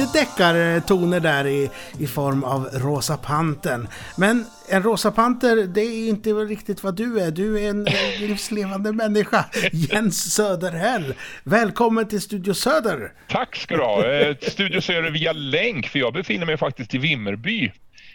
[0.00, 3.88] lite deckartoner där i, i form av Rosa Pantern.
[4.16, 7.30] Men en Rosa Panter, det är inte riktigt vad du är.
[7.30, 7.86] Du är en
[8.20, 9.44] livslevande människa.
[9.72, 11.14] Jens Söderhäll.
[11.44, 13.12] Välkommen till Studio Söder.
[13.28, 14.06] Tack ska du ha.
[14.06, 17.72] Eh, Studio Söder via länk, för jag befinner mig faktiskt i Vimmerby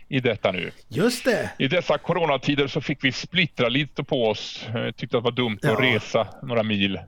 [0.07, 0.71] i detta nu.
[0.87, 1.49] Just det.
[1.59, 4.65] I dessa coronatider så fick vi splittra lite på oss.
[4.73, 5.73] Jag tyckte att det var dumt ja.
[5.73, 6.99] att resa några mil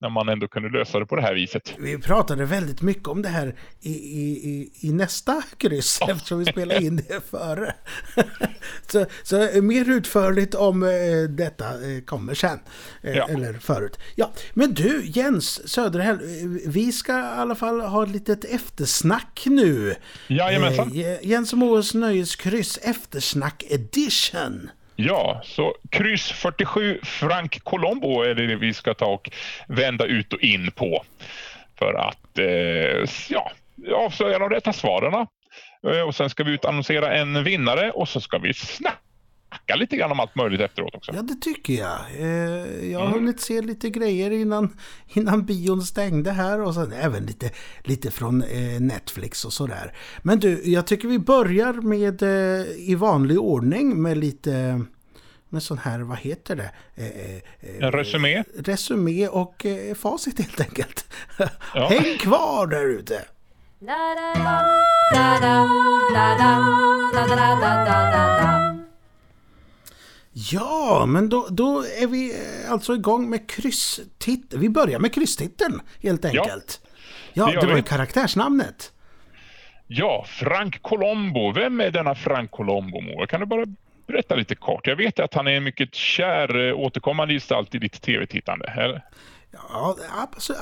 [0.00, 1.74] när man ändå kunde lösa det på det här viset.
[1.78, 6.10] Vi pratade väldigt mycket om det här i, i, i nästa kryss oh.
[6.10, 7.74] eftersom vi spelade in det före.
[8.86, 10.88] så, så mer utförligt om eh,
[11.28, 12.58] detta eh, kommer sen.
[13.02, 13.28] Eh, ja.
[13.28, 13.98] Eller förut.
[14.14, 16.18] Ja, men du Jens Söderhäll,
[16.66, 19.94] vi ska i alla fall ha ett litet eftersnack nu.
[20.28, 20.90] Jajamensan.
[21.22, 24.70] Jens och Moes nöjeskryss eftersnack edition.
[24.96, 29.30] Ja, så kryss 47 Frank Colombo är det vi ska ta och
[29.68, 31.04] vända ut och in på.
[31.78, 33.52] För att eh, ja,
[33.94, 35.26] avslöja de rätta svaren.
[35.86, 38.54] Eh, och sen ska vi utannonsera en vinnare och så ska vi
[39.66, 41.12] snacka lite grann om allt möjligt efteråt också.
[41.14, 41.98] Ja, det tycker jag.
[42.18, 43.18] Eh, jag har mm.
[43.18, 44.76] hunnit se lite grejer innan,
[45.14, 47.50] innan bion stängde här och sen även lite,
[47.84, 49.92] lite från eh, Netflix och sådär.
[50.22, 54.84] Men du, jag tycker vi börjar med eh, i vanlig ordning med lite
[55.48, 56.70] med sån här, vad heter det?
[57.80, 58.44] en resumé?
[58.58, 61.06] Resumé och facit helt enkelt.
[61.74, 61.88] Ja.
[61.90, 63.24] Häng kvar där ute!
[70.38, 72.32] Ja, men då, då är vi
[72.68, 74.62] alltså igång med krysstiteln.
[74.62, 76.80] Vi börjar med krysstiteln helt enkelt.
[77.32, 78.92] Ja, ja det, det var ju karaktärsnamnet.
[79.86, 81.52] Ja, Frank Colombo.
[81.52, 83.26] Vem är denna Frank Colombo, Moa?
[83.26, 83.64] Kan du bara
[84.06, 84.86] berätta lite kort?
[84.86, 89.04] Jag vet att han är en mycket kär återkommande gestalt i ditt tv-tittande, eller?
[89.68, 89.96] Ja,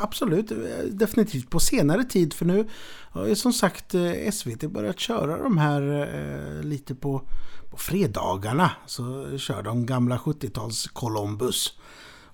[0.01, 0.51] absolut.
[0.51, 0.57] Eh,
[0.91, 2.35] definitivt på senare tid.
[2.35, 2.69] För nu
[3.11, 7.23] har ju som sagt eh, SVT börjat köra de här eh, lite på,
[7.71, 8.71] på fredagarna.
[8.87, 11.79] Så kör de gamla 70-tals Columbus.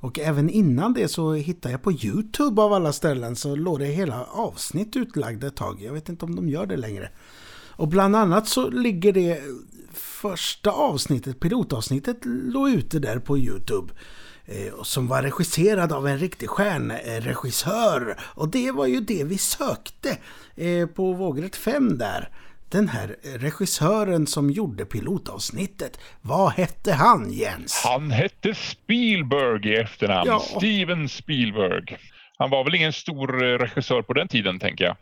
[0.01, 3.87] Och även innan det så hittade jag på Youtube av alla ställen så låg det
[3.87, 5.83] hela avsnitt utlagda ett tag.
[5.83, 7.11] Jag vet inte om de gör det längre.
[7.71, 9.43] Och bland annat så ligger det
[9.93, 13.93] första avsnittet, pilotavsnittet, låg ute där på Youtube.
[14.51, 18.17] Eh, som var regisserad av en riktig stjärnregissör.
[18.21, 20.19] Och det var ju det vi sökte
[20.57, 22.29] eh, på vågrätt 5 där.
[22.69, 27.83] Den här regissören som gjorde pilotavsnittet, vad hette han Jens?
[27.85, 30.41] Han hette Spielberg i efternamn, ja.
[30.41, 31.97] Steven Spielberg.
[32.39, 34.97] Han var väl ingen stor eh, regissör på den tiden tänker jag.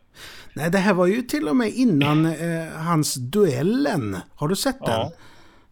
[0.53, 4.17] Nej, det här var ju till och med innan eh, hans Duellen.
[4.35, 4.89] Har du sett den?
[4.89, 5.11] Ja.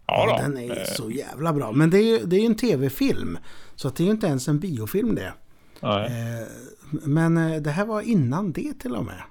[0.07, 1.71] Ja den är så jävla bra.
[1.71, 3.37] Men det är ju det är en tv-film.
[3.77, 5.33] Så det är ju inte ens en biofilm det.
[5.81, 6.47] Eh,
[6.89, 9.21] men eh, det här var innan det till och med.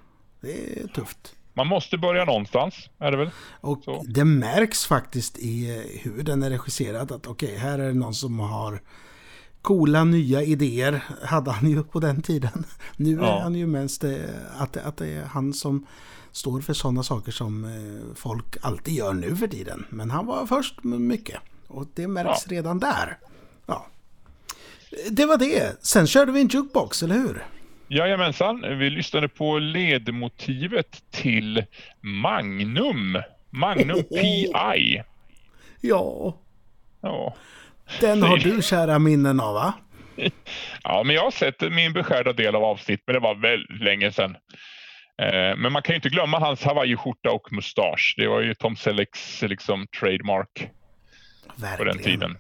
[0.41, 1.35] Det är tufft.
[1.55, 3.31] Man måste börja någonstans, är det väl?
[3.61, 4.05] Och så.
[4.09, 7.95] det märks faktiskt i eh, hur den är regisserad att okej, okay, här är det
[7.95, 8.81] någon som har
[9.63, 12.65] coola nya idéer hade han ju på den tiden.
[12.97, 13.37] Nu ja.
[13.37, 14.05] är han ju mest
[14.57, 15.87] att, att det är han som
[16.33, 17.67] står för sådana saker som
[18.15, 19.87] folk alltid gör nu för tiden.
[19.91, 21.41] Men han var först med mycket.
[21.67, 22.57] Och det märks ja.
[22.57, 23.19] redan där.
[25.11, 25.85] Det var det.
[25.85, 27.45] Sen körde vi en jukebox, eller hur?
[27.89, 28.79] Jajamensan.
[28.79, 31.65] Vi lyssnade på ledmotivet till
[32.01, 33.23] Magnum.
[33.51, 35.03] Magnum PI.
[35.81, 36.39] Ja.
[37.01, 37.35] Ja.
[38.01, 39.75] Den har du kära minnen av, va?
[40.83, 44.13] Ja, men jag har sett min beskärda del av avsnitt, men det var väldigt länge
[44.13, 44.37] sedan.
[45.23, 48.15] Eh, men man kan ju inte glömma hans hawaiiskjorta och mustasch.
[48.17, 50.69] Det var ju Tom Sellecks liksom, trademark
[51.57, 51.77] Verkligen.
[51.79, 52.39] på den tiden.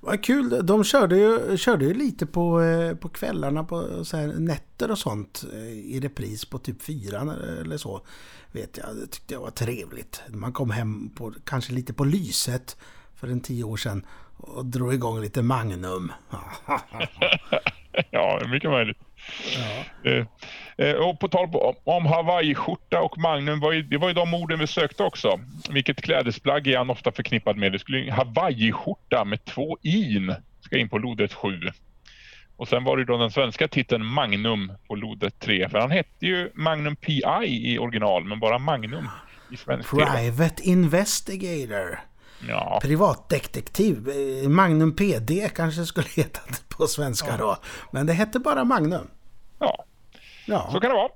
[0.00, 4.26] Vad kul, de körde ju, körde ju lite på, eh, på kvällarna på så här,
[4.26, 7.30] nätter och sånt eh, i repris på typ fyran
[7.60, 8.00] eller så.
[8.52, 10.22] Vet jag, det tyckte jag var trevligt.
[10.28, 12.76] Man kom hem på, kanske lite på lyset
[13.14, 14.06] för en tio år sedan
[14.36, 16.12] och drog igång lite Magnum.
[18.10, 18.98] ja, mycket möjligt.
[19.56, 20.10] Ja.
[20.10, 20.26] Eh, eh,
[20.78, 21.48] och på tal
[21.84, 25.40] om Hawaii-skjorta och Magnum, var ju, det var ju de orden vi sökte också.
[25.70, 27.72] Vilket klädesplagg är han ofta förknippad med?
[27.72, 30.34] Det skulle Hawaii-skjorta med två in
[30.66, 31.48] ska in på lodet 7.
[32.56, 35.68] Och sen var det då den svenska titeln Magnum på lodet 3.
[35.68, 39.08] För han hette ju Magnum PI i original, men bara Magnum
[39.52, 40.70] i svensk Private TV.
[40.70, 42.00] Investigator.
[42.48, 42.78] Ja.
[42.82, 44.08] Privatdetektiv.
[44.08, 47.36] Eh, Magnum PD kanske skulle heta på svenska ja.
[47.36, 47.56] då.
[47.90, 49.06] Men det hette bara Magnum.
[49.58, 49.84] Ja.
[50.46, 51.10] Ja, så kan det vara.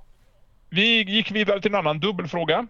[0.69, 2.67] Vi gick vidare till en annan dubbelfråga.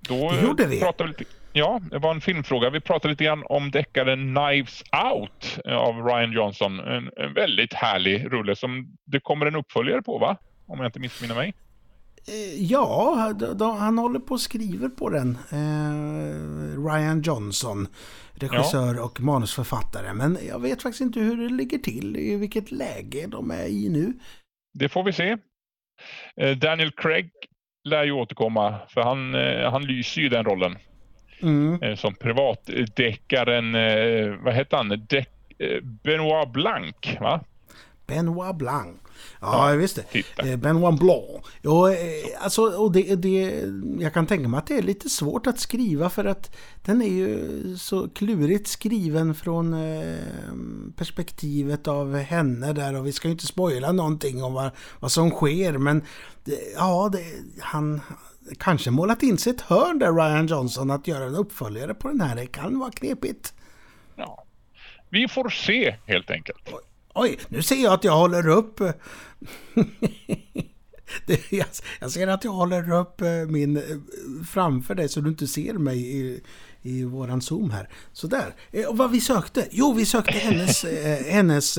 [0.00, 0.80] Då det gjorde vi.
[0.80, 2.70] Pratade vi lite, Ja, det var en filmfråga.
[2.70, 4.82] Vi pratade lite grann om deckaren Knives
[5.12, 6.80] Out av Ryan Johnson.
[6.80, 10.36] En, en väldigt härlig rulle som det kommer en uppföljare på va?
[10.66, 11.54] Om jag inte missminner mig.
[12.26, 13.14] Eh, ja,
[13.78, 15.38] han håller på och skriver på den.
[15.50, 17.88] Eh, Ryan Johnson,
[18.34, 19.02] regissör ja.
[19.02, 20.14] och manusförfattare.
[20.14, 23.88] Men jag vet faktiskt inte hur det ligger till, i vilket läge de är i
[23.88, 24.12] nu.
[24.74, 25.36] Det får vi se.
[26.36, 27.30] Eh, Daniel Craig
[27.84, 29.34] lär ju återkomma, för han,
[29.72, 30.78] han lyser ju den rollen.
[31.42, 31.96] Mm.
[31.96, 33.72] Som privatdeckaren,
[34.44, 35.06] vad heter han?
[35.08, 35.24] De
[35.82, 37.40] Benoit Blanc, va?
[38.08, 38.96] Benoit Blanc.
[39.40, 40.02] Ja, ja visst det.
[40.02, 40.48] Titta.
[40.48, 41.46] Eh, Benoit Blanc.
[41.62, 41.98] Ja, eh,
[42.40, 43.64] alltså, och det, det,
[43.98, 47.08] jag kan tänka mig att det är lite svårt att skriva för att den är
[47.08, 50.18] ju så klurigt skriven från eh,
[50.96, 54.70] perspektivet av henne där och vi ska ju inte spoila någonting om vad,
[55.00, 56.04] vad som sker men
[56.76, 57.24] ja, det,
[57.60, 58.00] han
[58.58, 62.20] kanske målat in sig ett hörn där Ryan Johnson att göra en uppföljare på den
[62.20, 62.36] här.
[62.36, 63.54] Det kan vara knepigt.
[64.16, 64.44] Ja,
[65.10, 66.68] vi får se helt enkelt.
[67.20, 68.80] Oj, nu ser jag att jag håller upp...
[72.00, 73.82] jag, ser att jag håller upp eh, min eh,
[74.50, 76.40] framför dig så du inte ser mig i,
[76.82, 77.88] i våran zoom här.
[78.12, 78.54] Sådär.
[78.72, 79.68] Eh, och vad vi sökte?
[79.70, 80.84] Jo, vi sökte hennes,
[81.30, 81.78] hennes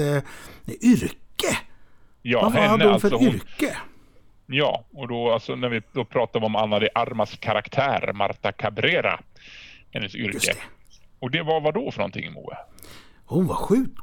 [0.81, 1.57] yrke.
[2.21, 3.77] Ja, vad hade hon för alltså, yrke?
[4.45, 9.19] Ja, och då, alltså, när vi då pratar om Anna de Armas karaktär, Marta Cabrera,
[9.91, 10.53] hennes yrke.
[10.53, 10.59] Det.
[11.19, 12.57] Och det var vad då för någonting, Moe?
[13.29, 13.95] Hon var skjut,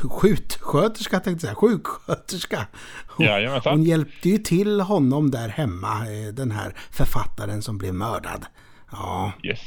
[0.00, 2.66] skjutsköterska tänkte jag säga, sjuksköterska.
[3.06, 7.94] Hon, ja, hon hjälpte ju till honom där hemma, eh, den här författaren som blev
[7.94, 8.46] mördad.
[8.92, 9.32] Ja.
[9.42, 9.60] Yes.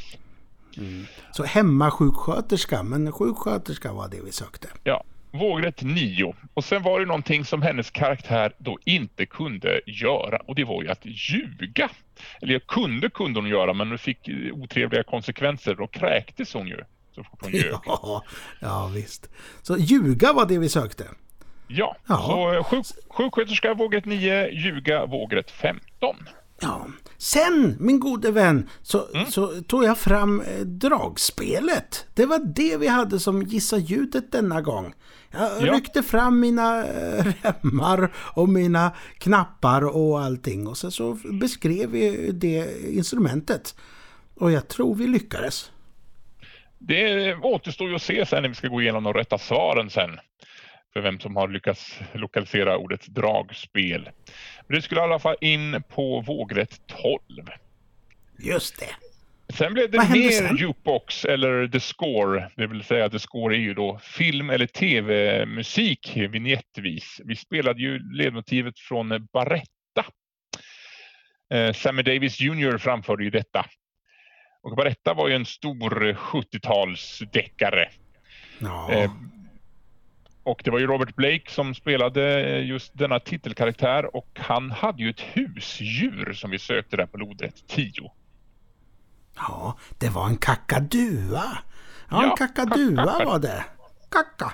[0.78, 1.06] Mm.
[1.32, 4.68] Så hemmasjuksköterska, men sjuksköterska var det vi sökte.
[4.84, 6.36] Ja, vågrätt 9.
[6.54, 10.84] Och sen var det någonting som hennes karaktär då inte kunde göra och det var
[10.84, 11.90] ju att ljuga.
[12.42, 15.76] Eller kunde kunde hon göra men det fick otrevliga konsekvenser.
[15.76, 16.78] Då kräktes hon ju
[17.16, 17.80] så fort hon ljög.
[17.86, 18.24] Ja,
[18.60, 19.30] ja, visst.
[19.62, 21.08] Så ljuga var det vi sökte?
[21.68, 22.18] Ja, ja.
[22.18, 26.16] så eh, sjuk, sjuksköterska vågrätt 9, ljuga vågrätt 15.
[26.62, 26.88] Ja.
[27.18, 29.26] Sen, min gode vän, så, mm.
[29.26, 32.06] så tog jag fram eh, dragspelet.
[32.14, 34.94] Det var det vi hade som Gissa ljudet denna gång.
[35.32, 35.74] Jag ja.
[35.74, 40.68] ryckte fram mina eh, remmar och mina knappar och allting.
[40.68, 43.76] Och sen så beskrev vi det instrumentet.
[44.36, 45.72] Och jag tror vi lyckades
[46.88, 50.20] det återstår ju att se sen när vi ska gå igenom de rätta svaren sen.
[50.94, 54.10] För vem som har lyckats lokalisera ordet dragspel.
[54.68, 57.20] Men det skulle i alla fall in på vågrätt 12.
[58.40, 58.90] Just det.
[59.54, 62.52] Sen blev det Vad mer jukebox eller the score.
[62.56, 67.22] Det vill säga the score är ju då film eller tv-musik vignettvis.
[67.26, 70.06] Vi spelade ju ledmotivet från Baretta.
[71.54, 73.66] Eh, Sammy Davis Jr framförde ju detta
[74.64, 77.86] och Baretta var ju en stor 70-talsdeckare.
[78.60, 78.92] Ja.
[78.92, 79.12] Eh,
[80.44, 85.10] och det var ju Robert Blake som spelade just denna titelkaraktär och han hade ju
[85.10, 88.12] ett husdjur som vi sökte där på lodrätt 10.
[89.36, 91.58] Ja, det var en kakadua.
[92.10, 93.26] Ja, en ja, kakadua kaka.
[93.26, 93.66] var det.
[94.12, 94.54] Kacka.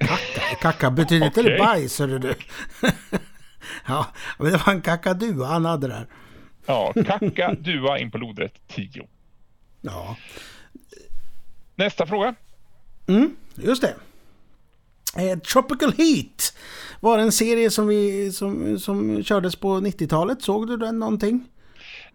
[0.00, 1.52] Kacka, kacka betyder inte okay.
[1.52, 2.34] det bajs, hörru du.
[3.86, 4.06] ja,
[4.38, 6.06] men det var en kakadua han hade där.
[6.70, 9.08] Ja, kacka, dua in på lodrätt 10.
[9.80, 10.16] Ja.
[11.74, 12.34] Nästa fråga.
[13.08, 13.94] Mm, just det.
[15.18, 16.56] Eh, Tropical Heat
[17.00, 20.42] var en serie som, vi, som, som kördes på 90-talet.
[20.42, 21.48] Såg du den någonting?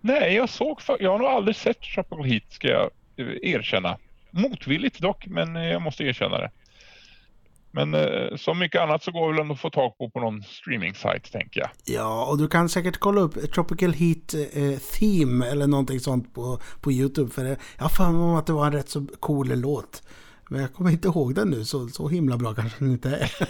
[0.02, 3.98] Nej, jag såg jag har nog aldrig sett Tropical Heat ska jag eh, erkänna.
[4.32, 6.52] Motvilligt dock, men jag måste erkänna det.
[7.76, 11.32] Men eh, som mycket annat så går väl att få tag på på någon streaming-sajt
[11.32, 11.70] tänker jag.
[11.86, 16.60] Ja, och du kan säkert kolla upp Tropical Heat eh, Theme eller någonting sånt på,
[16.82, 17.32] på YouTube.
[17.32, 20.04] För det, jag har för mig att det var en rätt så cool låt.
[20.50, 23.32] Men jag kommer inte ihåg den nu, så, så himla bra kanske den inte är.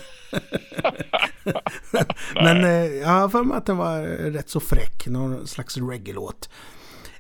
[2.33, 6.49] Men eh, jag har för mig att den var rätt så fräck, någon slags reggae-låt.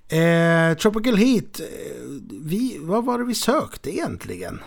[0.07, 1.65] Eh, Tropical Heat, eh,
[2.41, 4.59] vi, vad var det vi sökte egentligen?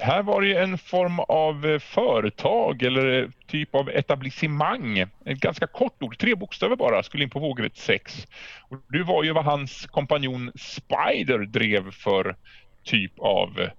[0.00, 4.98] Här var det en form av eh, företag eller eh, typ av etablissemang.
[4.98, 8.26] Ett ganska kort ord, tre bokstäver bara, skulle in på vågrätt 6.
[8.68, 12.36] Och det var ju vad hans kompanjon Spider drev för
[12.84, 13.70] typ av eh,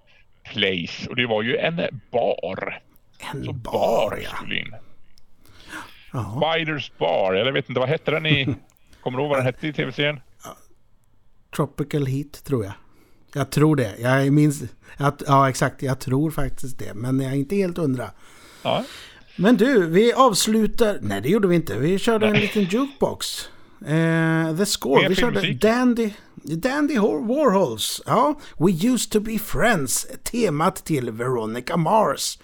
[0.52, 1.10] place.
[1.10, 2.82] Och det var ju en bar.
[3.32, 4.30] En Så bar, bar ja.
[4.30, 4.74] skulle in.
[6.12, 6.52] Jaha.
[6.54, 8.54] Spiders bar, jag vet inte, vad hette den i...
[9.00, 10.20] Kommer du ihåg vad den hette i tv-serien?
[11.56, 12.72] Tropical Heat tror jag.
[13.32, 13.94] Jag tror det.
[13.98, 14.62] Jag minns...
[14.96, 15.82] Att, ja, exakt.
[15.82, 16.94] Jag tror faktiskt det.
[16.94, 18.10] Men jag är inte helt undra.
[18.62, 18.84] Ja.
[19.36, 20.98] Men du, vi avslutar...
[21.02, 21.78] Nej, det gjorde vi inte.
[21.78, 23.48] Vi körde en liten jukebox.
[23.86, 25.08] Eh, the Score.
[25.08, 25.52] Vi körde.
[25.52, 28.02] Dandy, Dandy Warhols.
[28.06, 30.06] Ja, We used to be friends.
[30.22, 32.38] Temat till Veronica Mars.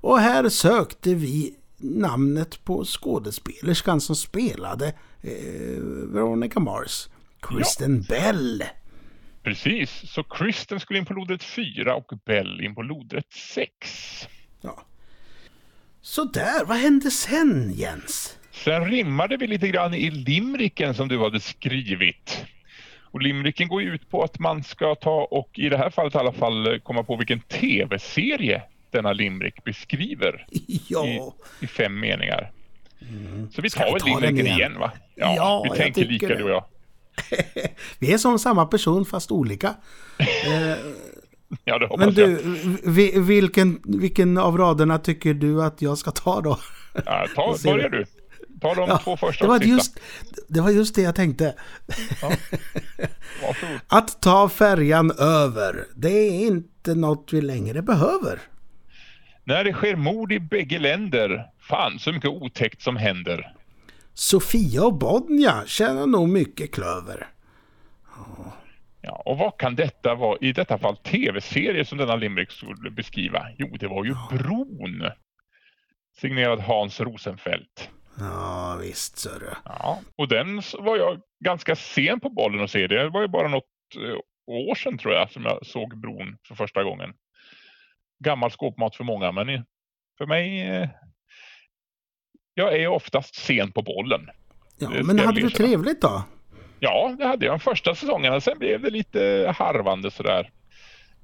[0.00, 4.86] Och här sökte vi namnet på skådespelerskan som spelade
[5.20, 5.32] eh,
[6.06, 7.08] Veronica Mars.
[7.40, 8.64] Kristen Bell.
[9.42, 14.28] Precis, så Kristen skulle in på lodrätt 4 och Bell in på lodrätt 6.
[14.60, 14.84] Ja.
[16.02, 18.38] Så där, vad hände sen Jens?
[18.50, 22.44] Sen rimmade vi lite grann i limriken som du hade skrivit.
[23.00, 26.18] Och limriken går ut på att man ska ta och i det här fallet i
[26.18, 30.46] alla fall komma på vilken tv-serie denna limrik beskriver
[30.88, 31.20] Ja, i,
[31.60, 32.52] i fem meningar.
[33.52, 34.58] Så vi tar vi väl limriken igen?
[34.58, 34.92] igen, va?
[35.14, 36.34] Ja, vi jag tänker lika det.
[36.34, 36.64] du och jag.
[37.98, 39.74] vi är som samma person fast olika.
[41.64, 42.28] Ja, det hoppas Men jag.
[42.44, 46.58] du, vi, vilken, vilken av raderna tycker du att jag ska ta då?
[47.06, 48.04] Ja, ta, börja du.
[48.60, 50.00] Ta de Ja, två första det, var just,
[50.48, 51.54] det var just det jag tänkte.
[53.42, 53.80] Varsågod.
[53.88, 58.38] Att ta färjan över, det är inte något vi längre behöver.
[59.44, 63.54] När det sker mord i bägge länder, fan så mycket otäckt som händer.
[64.14, 67.28] Sofia och Bodnia tjänar nog mycket klöver.
[69.00, 73.46] Ja, och vad kan detta vara i detta fall tv-serie som denna limerick skulle beskriva?
[73.58, 75.10] Jo, det var ju Bron.
[76.20, 77.90] Signerad Hans Rosenfeldt.
[78.18, 79.50] Ja, visst sörru.
[79.64, 82.86] Ja, och den var jag ganska sen på bollen att se.
[82.86, 83.64] Det var ju bara något
[83.96, 84.16] eh,
[84.46, 87.14] år sedan tror jag som jag såg Bron för första gången.
[88.24, 89.64] Gammal skåpmat för många, men
[90.18, 90.88] för mig...
[92.54, 94.20] Jag är oftast sen på bollen.
[94.78, 96.22] Ja, Det men hade du trevligt då?
[96.80, 97.54] Ja, det hade jag.
[97.54, 98.40] De första säsongerna.
[98.40, 100.50] Sen blev det lite harvande sådär.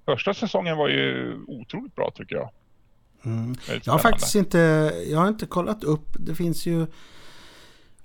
[0.04, 2.50] Första säsongen var ju otroligt bra tycker jag.
[3.24, 3.54] Mm.
[3.84, 4.58] Jag har faktiskt inte,
[5.10, 6.08] jag har inte kollat upp.
[6.18, 6.86] Det finns ju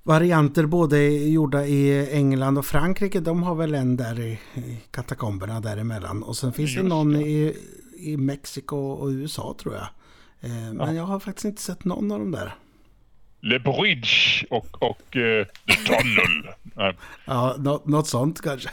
[0.04, 3.20] varianter både gjorda i England och Frankrike.
[3.20, 6.24] De har väl en där i, i katakomberna däremellan.
[6.24, 7.22] Och sen finns det Just någon det.
[7.22, 7.58] i,
[7.98, 9.88] i Mexiko och USA tror jag.
[10.42, 12.56] Eh, men jag har faktiskt inte sett någon av dem där.
[13.46, 16.50] Le Bridge och, och uh, The Tunnel.
[16.76, 16.96] Nej,
[17.26, 18.70] Ja, nå- något sånt kanske.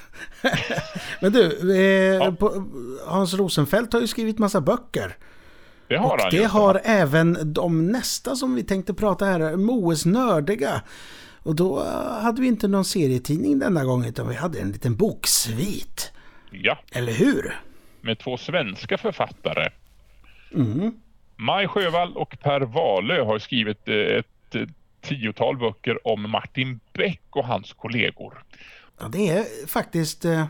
[1.20, 1.76] men du,
[2.16, 2.64] eh, på,
[3.06, 5.16] Hans Rosenfeldt har ju skrivit massa böcker.
[5.88, 10.06] det har Och han det har även de nästa som vi tänkte prata här, Moes
[10.06, 10.82] Nördiga.
[11.42, 14.96] Och då eh, hade vi inte någon serietidning denna gång utan vi hade en liten
[14.96, 16.12] boksvit.
[16.50, 17.60] Ja, Eller hur?
[18.00, 19.68] med två svenska författare.
[20.54, 20.92] Mm.
[21.36, 24.22] Maj Sjövall och Per Wahlöö har skrivit eh,
[24.54, 28.44] ett eh, tiotal böcker om Martin Beck och hans kollegor.
[29.00, 30.24] Ja, det är faktiskt...
[30.24, 30.46] eh,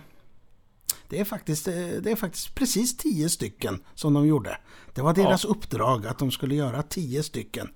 [1.09, 4.59] Det är faktiskt, eh, det är faktiskt precis tio stycken som de gjorde.
[4.95, 7.69] Det var deras uppdrag att de skulle göra tio stycken.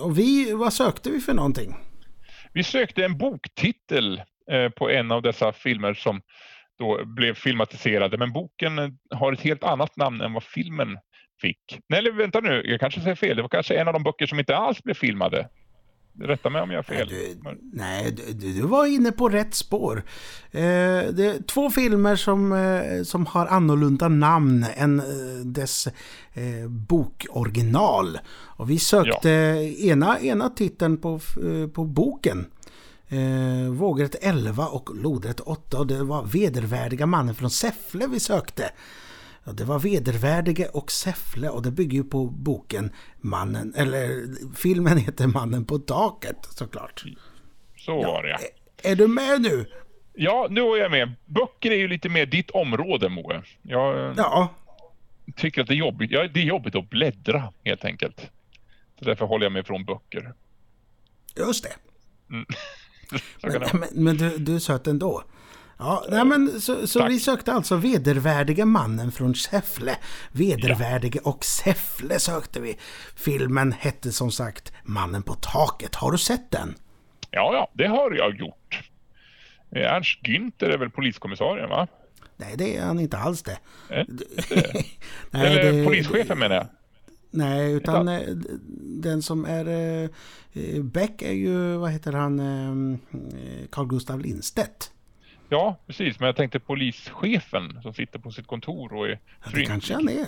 [0.00, 1.76] Och vi, vad sökte vi för någonting?
[2.52, 4.22] Vi sökte en boktitel
[4.76, 6.20] på en av dessa filmer som
[6.78, 8.18] då blev filmatiserade.
[8.18, 10.98] Men boken har ett helt annat namn än vad filmen
[11.42, 11.80] fick.
[11.88, 13.36] Nej, eller vänta nu, jag kanske säger fel.
[13.36, 15.48] Det var kanske en av de böcker som inte alls blev filmade.
[16.20, 17.08] Rätta mig om jag har fel.
[17.08, 17.36] Du,
[17.72, 20.02] nej, du, du var inne på rätt spår.
[20.50, 20.62] Eh,
[21.12, 25.04] det är två filmer som, eh, som har annorlunda namn än eh,
[25.44, 25.86] dess
[26.32, 28.18] eh, bokoriginal.
[28.30, 29.30] Och vi sökte
[29.78, 32.46] ena, ena titeln på, eh, på boken.
[33.08, 38.70] Eh, vågrätt 11 och lodrätt 8 och det var Vedervärdiga mannen från Säffle vi sökte.
[39.44, 44.98] Ja, det var Vedervärdige och Säffle och det bygger ju på boken Mannen, eller filmen
[44.98, 47.04] heter Mannen på taket såklart.
[47.76, 48.38] Så var det ja.
[48.90, 49.66] Är du med nu?
[50.14, 51.12] Ja, nu är jag med.
[51.26, 53.42] Böcker är ju lite mer ditt område Moe.
[53.62, 54.54] Jag eh, Ja,
[55.36, 56.10] tycker att det är jobbigt.
[56.10, 58.30] Ja, det är jobbigt att bläddra helt enkelt.
[58.98, 60.34] Så därför håller jag mig från böcker.
[61.36, 61.72] just det.
[63.42, 65.22] Det Men, men, men du, du är söt ändå.
[65.78, 69.96] Ja, nej men så, så vi sökte alltså Vedervärdige mannen från Säffle.
[70.32, 72.76] Vedervärdige och Säffle sökte vi.
[73.16, 75.94] Filmen hette som sagt Mannen på taket.
[75.94, 76.74] Har du sett den?
[77.30, 78.90] Ja, ja, det har jag gjort.
[79.70, 81.86] Eh, Ernst Günther är väl poliskommissarien va?
[82.36, 83.58] Nej, det är han inte alls det.
[83.88, 84.04] Eh,
[85.30, 86.66] Nej, Eller det- polischefen menar jag.
[87.34, 88.20] Nej, utan eh,
[88.80, 90.08] den som är
[90.82, 92.98] Beck är ju, vad heter han,
[93.70, 94.90] Carl Gustav Lindstedt.
[95.52, 96.20] Ja, precis.
[96.20, 100.08] Men jag tänkte polischefen som sitter på sitt kontor och är Ja, det kanske han
[100.08, 100.26] är.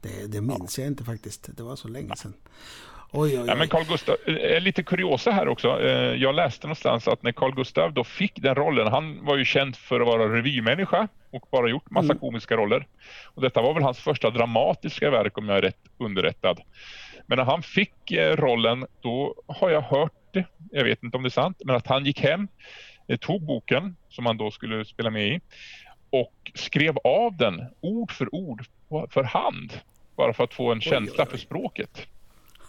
[0.00, 1.56] Det, det minns jag inte faktiskt.
[1.56, 2.34] Det var så länge sedan.
[3.12, 3.68] Oj, oj, Ja, men oj.
[3.68, 5.80] Carl Gustav, eh, lite kuriosa här också.
[5.80, 9.44] Eh, Jag läste någonstans att när Carl Gustav då fick den rollen, han var ju
[9.44, 12.18] känd för att vara revymänniska och bara gjort massa Mm.
[12.18, 12.86] komiska roller.
[13.34, 16.60] Och detta var väl hans första dramatiska verk om jag är rätt underrättad.
[17.26, 21.22] Men när han fick eh, rollen, då har jag hört det, jag vet inte om
[21.22, 22.48] det är sant, men att han gick hem, eh,
[23.20, 25.40] tog boken som han då skulle spela med i
[26.10, 28.66] och skrev av den ord för ord
[29.10, 29.72] för hand.
[30.16, 31.30] Bara för att få en känsla oj, oj.
[31.30, 32.06] för språket.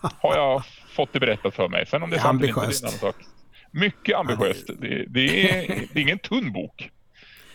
[0.01, 1.85] Har jag fått det berättat för mig.
[1.85, 3.15] Sen om det är sant eller inte, det är en annan sak.
[3.71, 4.67] Mycket ambitiöst.
[4.67, 6.91] Det, det, är, det är ingen tunn bok.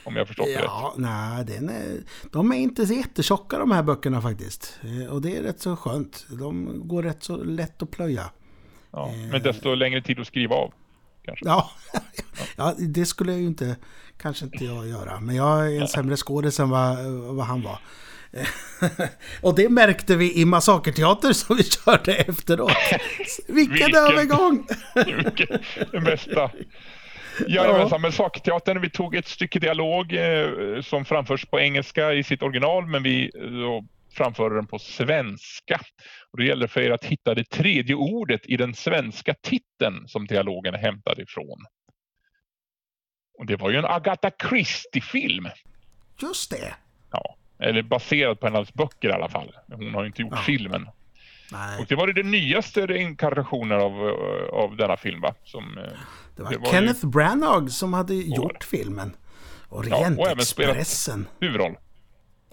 [0.04, 0.98] Om jag förstått ja, rätt.
[0.98, 1.98] Nej, den är,
[2.32, 4.80] de är inte så jättetjocka de här böckerna faktiskt.
[4.82, 6.26] Eh, och det är rätt så skönt.
[6.38, 8.30] De går rätt så lätt att plöja.
[8.90, 10.72] Ja, men desto längre tid att skriva av.
[11.24, 11.44] Kanske.
[11.44, 11.70] Ja,
[12.56, 13.76] ja, det skulle jag ju inte,
[14.16, 15.20] kanske inte jag göra.
[15.20, 17.78] Men jag är en sämre skådis än vad, vad han var.
[19.42, 22.72] och det märkte vi i Massakerteater som vi körde efteråt.
[23.48, 24.66] Vilken, Vilken övergång!
[25.92, 26.50] Den bästa.
[27.48, 27.98] Jajamensan, ja.
[27.98, 32.86] men Sakteatern, vi tog ett stycke dialog eh, som framförs på engelska i sitt original,
[32.86, 33.84] men vi eh,
[34.14, 35.80] framförde den på svenska.
[36.32, 40.26] Och det gäller för er att hitta det tredje ordet i den svenska titeln som
[40.26, 41.58] dialogen är hämtad ifrån.
[43.38, 45.48] Och det var ju en Agatha Christie-film.
[46.22, 46.74] Just det.
[47.10, 49.56] Ja, eller baserad på hennes böcker i alla fall.
[49.72, 50.42] Hon har ju inte gjort ja.
[50.42, 50.88] filmen.
[51.52, 51.80] Nej.
[51.80, 53.92] Och det var det den nyaste inkarnationen av,
[54.52, 55.34] av denna film va?
[55.44, 55.84] Som, eh,
[56.36, 57.08] det var, det var Kenneth ju...
[57.08, 59.16] Branagh som hade gjort filmen.
[59.68, 61.26] Orientexpressen.
[61.30, 61.76] Ja, huvudroll.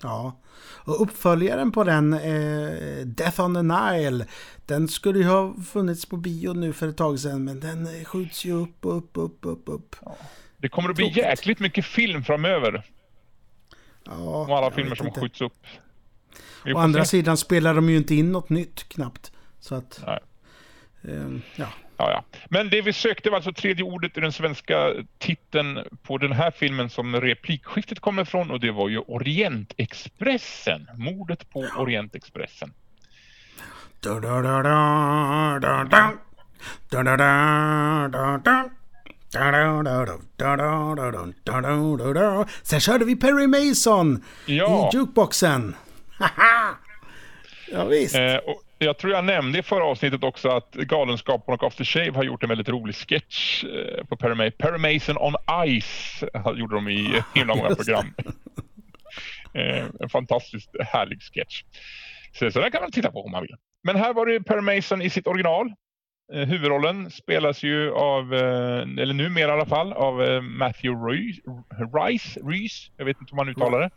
[0.02, 0.40] Ja.
[0.88, 4.26] Och uppföljaren på den, eh, Death on the Nile,
[4.66, 8.46] den skulle ju ha funnits på bio nu för ett tag sedan, men den skjuts
[8.46, 9.96] ju upp, upp, upp, upp, upp.
[10.06, 10.18] Ja.
[10.58, 11.24] Det kommer att bli Tråkigt.
[11.24, 12.86] jäkligt mycket film framöver.
[14.06, 15.20] Ja, Om alla filmer som inte.
[15.20, 15.54] skjuts upp.
[16.76, 17.10] Å andra se.
[17.10, 19.32] sidan spelar de ju inte in något nytt knappt.
[19.60, 20.02] Så att...
[20.06, 20.20] Nej.
[21.02, 21.68] Eh, ja.
[21.98, 22.24] Ja, ja.
[22.50, 26.52] Men det vi sökte var alltså tredje ordet i den svenska titeln på den här
[26.52, 30.88] filmen som replikskiftet kommer ifrån och det var ju Orientexpressen.
[30.98, 32.74] Mordet på Orientexpressen.
[42.64, 44.90] Sen körde vi Perry Mason ja.
[44.94, 45.76] i jukeboxen.
[47.72, 48.16] ja, visst.
[48.16, 52.12] Eh, och jag tror jag nämnde i förra avsnittet också att Galenskaparna och After Shave
[52.12, 55.36] har gjort en väldigt rolig sketch eh, på Perry, May Perry Mason on
[55.82, 56.24] Ice
[56.56, 58.14] gjorde de i himla många program.
[59.54, 61.64] Eh, en fantastiskt härlig sketch.
[62.32, 63.56] Så, så den kan man titta på om man vill.
[63.84, 65.74] Men här var det Perry Mason i sitt original.
[66.34, 71.42] Eh, huvudrollen spelas ju av, eller numera i alla fall, av Matthew Rice.
[72.44, 73.90] Rice, jag vet inte hur man uttalar det.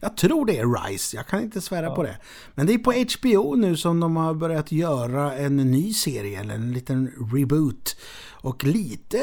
[0.00, 1.94] Jag tror det är Rise, jag kan inte svära ja.
[1.94, 2.16] på det.
[2.54, 6.54] Men det är på HBO nu som de har börjat göra en ny serie, eller
[6.54, 7.96] en liten reboot.
[8.30, 9.18] Och lite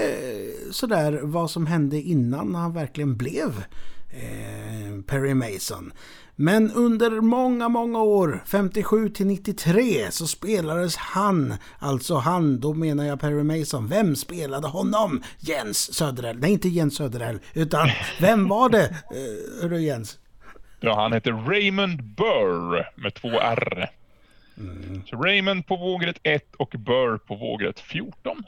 [0.71, 3.63] sådär vad som hände innan han verkligen blev
[4.09, 5.93] eh, Perry Mason.
[6.35, 13.03] Men under många, många år, 57 till 93, så spelades han, alltså han, då menar
[13.03, 13.87] jag Perry Mason.
[13.87, 15.23] Vem spelade honom?
[15.39, 16.39] Jens Söderell.
[16.39, 18.83] Nej, inte Jens Söderell, utan vem var det?
[18.85, 20.17] Eh, hörru Jens?
[20.83, 23.89] Ja, han heter Raymond Burr med två R.
[24.57, 25.01] Mm.
[25.05, 28.43] Så Raymond på vågrätt 1 och Burr på vågrätt 14.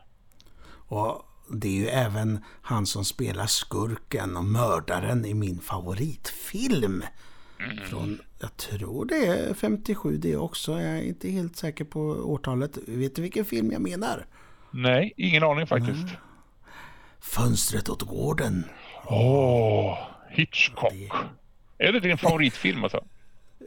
[0.87, 7.03] Och det är ju även han som spelar skurken och mördaren i min favoritfilm.
[7.59, 7.85] Mm.
[7.85, 10.71] Från, jag tror det är 57 det också.
[10.71, 12.77] Jag är inte helt säker på årtalet.
[12.87, 14.25] Vet du vilken film jag menar?
[14.71, 16.03] Nej, ingen aning faktiskt.
[16.03, 16.15] Mm.
[17.19, 18.65] Fönstret åt gården.
[19.05, 19.97] Åh, oh,
[20.29, 20.91] Hitchcock.
[20.91, 21.42] Det...
[21.83, 23.03] Är det din favoritfilm alltså?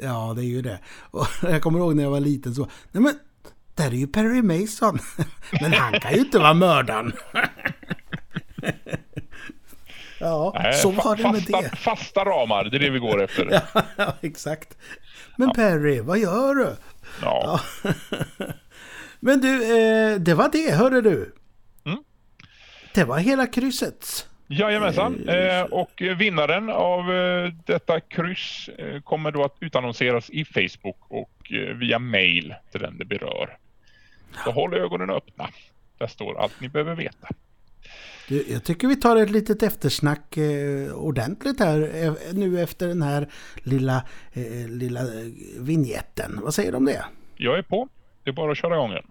[0.03, 0.79] Ja, det är ju det.
[1.11, 3.19] Och jag kommer ihåg när jag var liten så, nej men,
[3.75, 4.99] där är ju Perry Mason.
[5.61, 7.13] Men han kan ju inte vara mördaren.
[10.21, 11.77] Ja, nej, så var det med fasta, det.
[11.77, 13.63] Fasta ramar, det är det vi går efter.
[13.97, 14.77] ja, exakt.
[15.37, 15.55] Men ja.
[15.55, 16.77] Perry, vad gör du?
[17.23, 17.61] Ja.
[17.79, 18.47] ja.
[19.21, 21.35] Men du, eh, det var det, hörde du.
[21.85, 21.99] Mm.
[22.95, 24.29] Det var hela krysset.
[24.49, 30.99] Jajamensan, eh, och vinnaren av eh, detta kryss eh, kommer då att utannonseras i Facebook
[31.09, 33.57] och via mail till den det berör.
[34.45, 35.49] Så håll ögonen öppna.
[35.99, 37.29] Där står allt ni behöver veta.
[38.29, 43.03] Du, jag tycker vi tar ett litet eftersnack eh, ordentligt här eh, nu efter den
[43.03, 45.01] här lilla, eh, lilla
[45.59, 46.41] vignetten.
[46.43, 47.05] Vad säger du om det?
[47.37, 47.89] Jag är på.
[48.25, 49.07] Det är bara att köra igång den.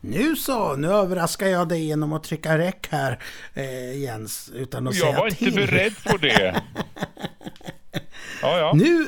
[0.00, 3.18] Nu så, nu överraskar jag dig genom att trycka räck här
[3.54, 4.50] eh, Jens.
[4.54, 6.62] Utan att jag säga var inte beredd på det.
[8.42, 8.72] Ja, ja.
[8.74, 9.06] Nu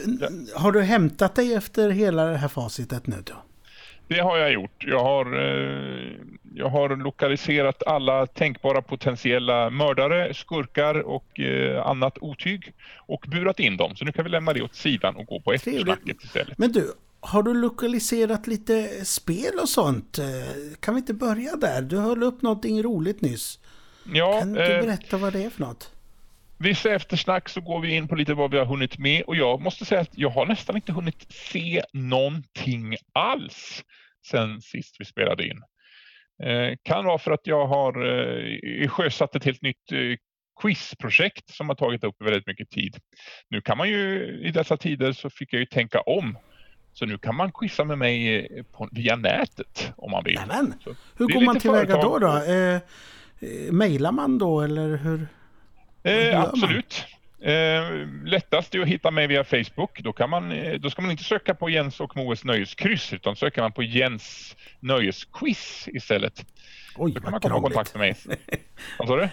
[0.55, 3.35] har du hämtat dig efter hela det här facitet nu då?
[4.09, 4.85] Det har jag gjort.
[4.87, 6.13] Jag har, eh,
[6.55, 13.77] jag har lokaliserat alla tänkbara potentiella mördare, skurkar och eh, annat otyg och burat in
[13.77, 13.97] dem.
[13.97, 16.59] Så nu kan vi lämna det åt sidan och gå på eftersnacket istället.
[16.59, 20.19] Men du, har du lokaliserat lite spel och sånt?
[20.81, 21.83] Kan vi inte börja där?
[21.83, 23.59] Du höll upp någonting roligt nyss.
[24.13, 25.91] Ja, kan du berätta vad det är för något?
[26.59, 29.61] Vissa eftersnack så går vi in på lite vad vi har hunnit med och jag
[29.61, 33.85] måste säga att jag har nästan inte hunnit se någonting alls
[34.27, 35.63] sen sist vi spelade in.
[36.43, 38.07] Eh, kan vara för att jag har
[38.83, 40.17] eh, sjösatt ett helt nytt eh,
[40.63, 42.97] quizprojekt som har tagit upp väldigt mycket tid.
[43.51, 46.39] Nu kan man ju i dessa tider så fick jag ju tänka om.
[46.93, 50.41] Så nu kan man quizza med mig eh, på, via nätet om man vill.
[50.49, 50.75] Nämen,
[51.17, 52.19] hur går man tillväga då?
[52.19, 52.37] då?
[52.37, 52.81] Eh, eh,
[53.73, 55.27] mailar man då eller hur?
[56.09, 57.05] Eh, absolut.
[57.41, 60.01] Eh, lättast är att hitta mig via Facebook.
[60.01, 63.37] Då, kan man, eh, då ska man inte söka på Jens och Moes nöjeskryss utan
[63.37, 66.45] söker man på Jens nöjesquiz istället.
[66.97, 68.39] Oj, då kan man komma i kontakt med mig.
[68.99, 69.29] Vad sa du?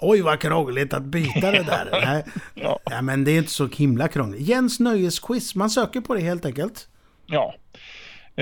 [0.00, 1.88] Oj vad krångligt att byta det där.
[2.04, 2.24] Nej.
[2.54, 2.78] ja.
[2.90, 3.02] ja.
[3.02, 4.40] men det är inte så himla krångligt.
[4.48, 6.88] Jens nöjesquiz, man söker på det helt enkelt.
[7.26, 7.54] Ja.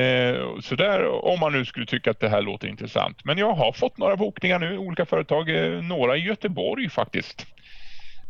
[0.00, 3.24] Eh, så där om man nu skulle tycka att det här låter intressant.
[3.24, 7.46] Men jag har fått några bokningar nu, olika företag, eh, några i Göteborg faktiskt.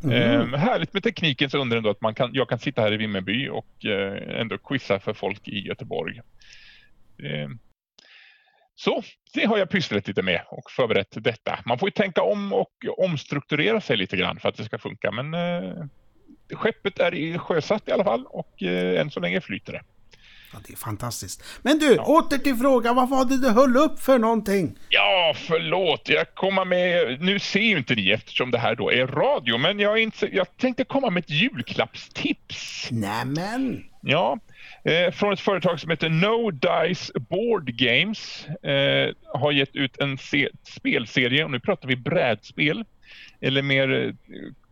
[0.07, 0.55] Mm.
[0.55, 3.49] Eh, härligt med teknikens under ändå att man kan, jag kan sitta här i Vimmerby
[3.49, 6.21] och eh, ändå quizza för folk i Göteborg.
[7.23, 7.49] Eh,
[8.75, 9.03] så
[9.35, 11.59] det har jag pysslat lite med och förberett detta.
[11.67, 15.11] Man får ju tänka om och omstrukturera sig lite grann för att det ska funka
[15.11, 15.85] men eh,
[16.55, 19.83] skeppet är sjösatt i alla fall och eh, än så länge flyter det.
[20.57, 21.45] Ja, det är fantastiskt.
[21.63, 22.03] Men du, ja.
[22.03, 22.97] åter till frågan.
[22.97, 24.79] Vad var det du höll upp för någonting?
[24.89, 26.09] Ja, förlåt.
[26.09, 27.21] Jag kommer med...
[27.21, 30.57] Nu ser ju inte ni eftersom det här då är radio, men jag, inte, jag
[30.57, 32.89] tänkte komma med ett julklappstips.
[32.91, 33.85] Nämen!
[34.01, 34.39] Ja,
[34.85, 38.47] eh, från ett företag som heter No Dice Board Games.
[38.47, 40.19] Eh, har gett ut en
[40.65, 42.85] spelserie, och nu pratar vi brädspel.
[43.41, 44.13] Eller mer eh,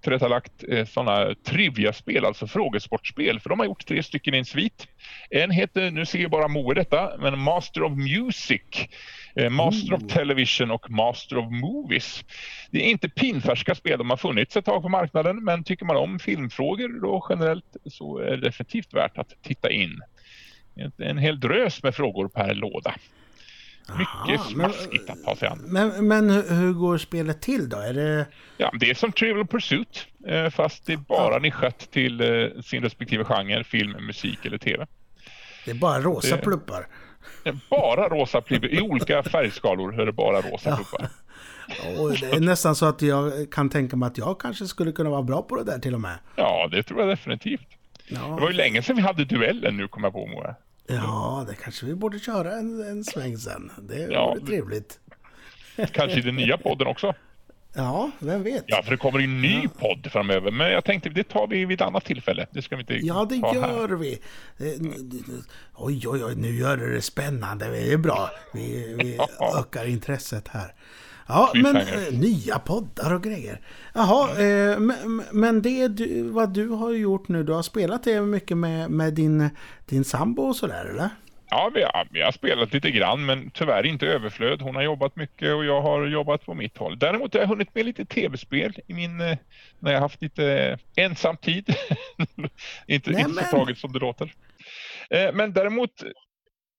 [0.05, 3.41] tillrättalagt eh, sådana trivia-spel, alltså frågesportspel.
[3.41, 4.89] För de har gjort tre stycken i en svit.
[5.31, 8.89] En heter, nu ser jag bara Moe detta, men Master of Music.
[9.37, 10.07] Eh, Master mm.
[10.07, 12.25] of Television och Master of Movies.
[12.71, 15.97] Det är inte pinfärska spel, de har funnits ett tag på marknaden men tycker man
[15.97, 20.01] om filmfrågor då generellt så är det definitivt värt att titta in.
[20.99, 22.95] En hel drös med frågor per låda.
[23.89, 25.59] Mycket Aha, smaskigt att ta sig an.
[25.65, 27.77] Men, men hur går spelet till då?
[27.77, 28.27] Är det...
[28.57, 32.83] Ja, det är som Trivial Pursuit eh, fast det är bara nischat till eh, sin
[32.83, 34.87] respektive genre, film, musik eller tv.
[35.65, 36.43] Det är bara rosa det...
[36.43, 36.87] pluppar?
[37.71, 38.69] Bara rosa pluppar.
[38.69, 40.77] I olika färgskalor är det bara rosa ja.
[40.77, 41.09] pluppar.
[41.99, 45.11] Och det är nästan så att jag kan tänka mig att jag kanske skulle kunna
[45.11, 46.19] vara bra på det där till och med.
[46.37, 47.69] Ja, det tror jag definitivt.
[48.09, 48.21] Ja.
[48.21, 50.55] Det var ju länge sedan vi hade duellen nu, kommer jag på Moa.
[50.87, 53.71] Ja, det kanske vi borde köra en, en sväng sen.
[53.83, 55.01] Det ja, vore trevligt.
[55.93, 57.15] Kanske i den nya podden också.
[57.77, 58.65] Ja, vem vet.
[58.67, 59.69] Ja, för det kommer en ny ja.
[59.79, 60.51] podd framöver.
[60.51, 62.47] Men jag tänkte det tar vi vid ett annat tillfälle.
[62.51, 63.97] Det ska vi inte Ja, det gör här.
[63.97, 64.13] vi.
[64.59, 64.67] Eh,
[65.75, 67.71] oj, oj, oj, nu gör det spännande.
[67.71, 68.31] Det är bra.
[68.53, 69.19] Vi, vi
[69.59, 70.75] ökar intresset här.
[71.27, 73.61] Ja, men äh, nya poddar och grejer.
[73.95, 78.21] Jaha, äh, men, men det du, vad du har gjort nu, du har spelat det
[78.21, 79.51] mycket med, med din,
[79.87, 81.09] din sambo och sådär, eller?
[81.51, 84.63] Ja, vi har, vi har spelat lite grann, men tyvärr inte överflöd.
[84.63, 86.99] Hon har jobbat mycket och jag har jobbat på mitt håll.
[86.99, 89.39] Däremot har jag hunnit med lite tv-spel i min, eh,
[89.79, 91.75] när jag haft lite ensam tid.
[92.87, 94.35] inte, inte så taget som det låter.
[95.33, 95.91] Men däremot,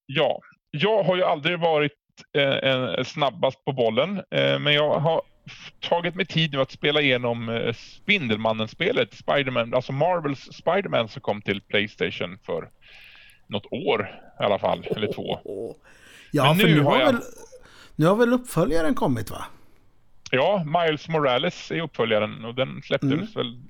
[0.05, 0.39] ja,
[0.71, 4.17] jag har ju aldrig varit eh, snabbast på bollen.
[4.17, 5.21] Eh, men jag har
[5.79, 11.41] tagit mig tid nu att spela igenom eh, Spindelmannen-spelet, Spiderman, alltså Marvels Spiderman som kom
[11.41, 12.69] till Playstation för
[13.47, 15.39] något år i alla fall, eller två.
[16.31, 17.05] Ja, men för nu, har jag...
[17.05, 17.21] väl,
[17.95, 19.45] nu har väl uppföljaren kommit va?
[20.31, 23.27] Ja, Miles Morales är uppföljaren och den släpptes mm.
[23.35, 23.61] väl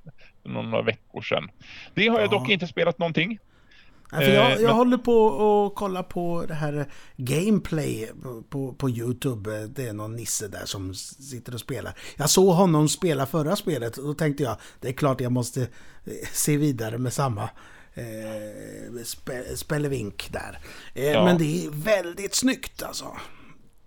[0.42, 1.50] några veckor sedan.
[1.94, 2.38] Det har jag ja.
[2.38, 3.38] dock inte spelat någonting.
[4.10, 4.70] Ja, för jag, jag men...
[4.70, 9.66] håller på att kolla på det här gameplay på, på, på, Youtube.
[9.66, 11.92] Det är någon nisse där som sitter och spelar.
[12.16, 15.60] Jag såg honom spela förra spelet och då tänkte jag det är klart jag måste
[15.60, 15.66] eh,
[16.32, 17.42] se vidare med samma
[17.94, 20.58] eh, spe, spelevink där.
[20.94, 21.24] Eh, ja.
[21.24, 23.06] Men det är väldigt snyggt alltså.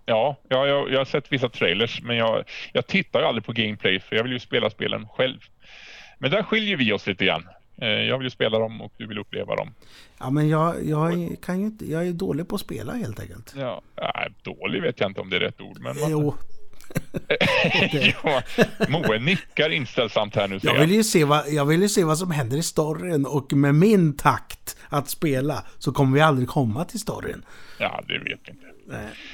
[0.06, 4.00] Ja, jag, jag, jag har sett vissa trailers men jag, jag tittar aldrig på gameplay
[4.00, 5.38] för jag vill ju spela spelen själv.
[6.18, 7.48] Men där skiljer vi oss lite grann.
[7.80, 9.74] Eh, jag vill ju spela dem och du vill uppleva dem.
[10.18, 13.54] Ja, men jag, jag, kan ju inte, jag är dålig på att spela helt enkelt.
[13.56, 15.78] Ja, nej, dålig vet jag inte om det är rätt ord.
[15.80, 16.10] Men man...
[16.10, 16.34] Jo.
[18.24, 18.42] ja,
[18.88, 20.58] Moe nickar inställsamt här nu.
[20.62, 23.52] Jag vill, ju se vad, jag vill ju se vad som händer i storyn och
[23.52, 27.42] med min takt att spela så kommer vi aldrig komma till storyn.
[27.78, 28.70] Ja, det vet vi inte.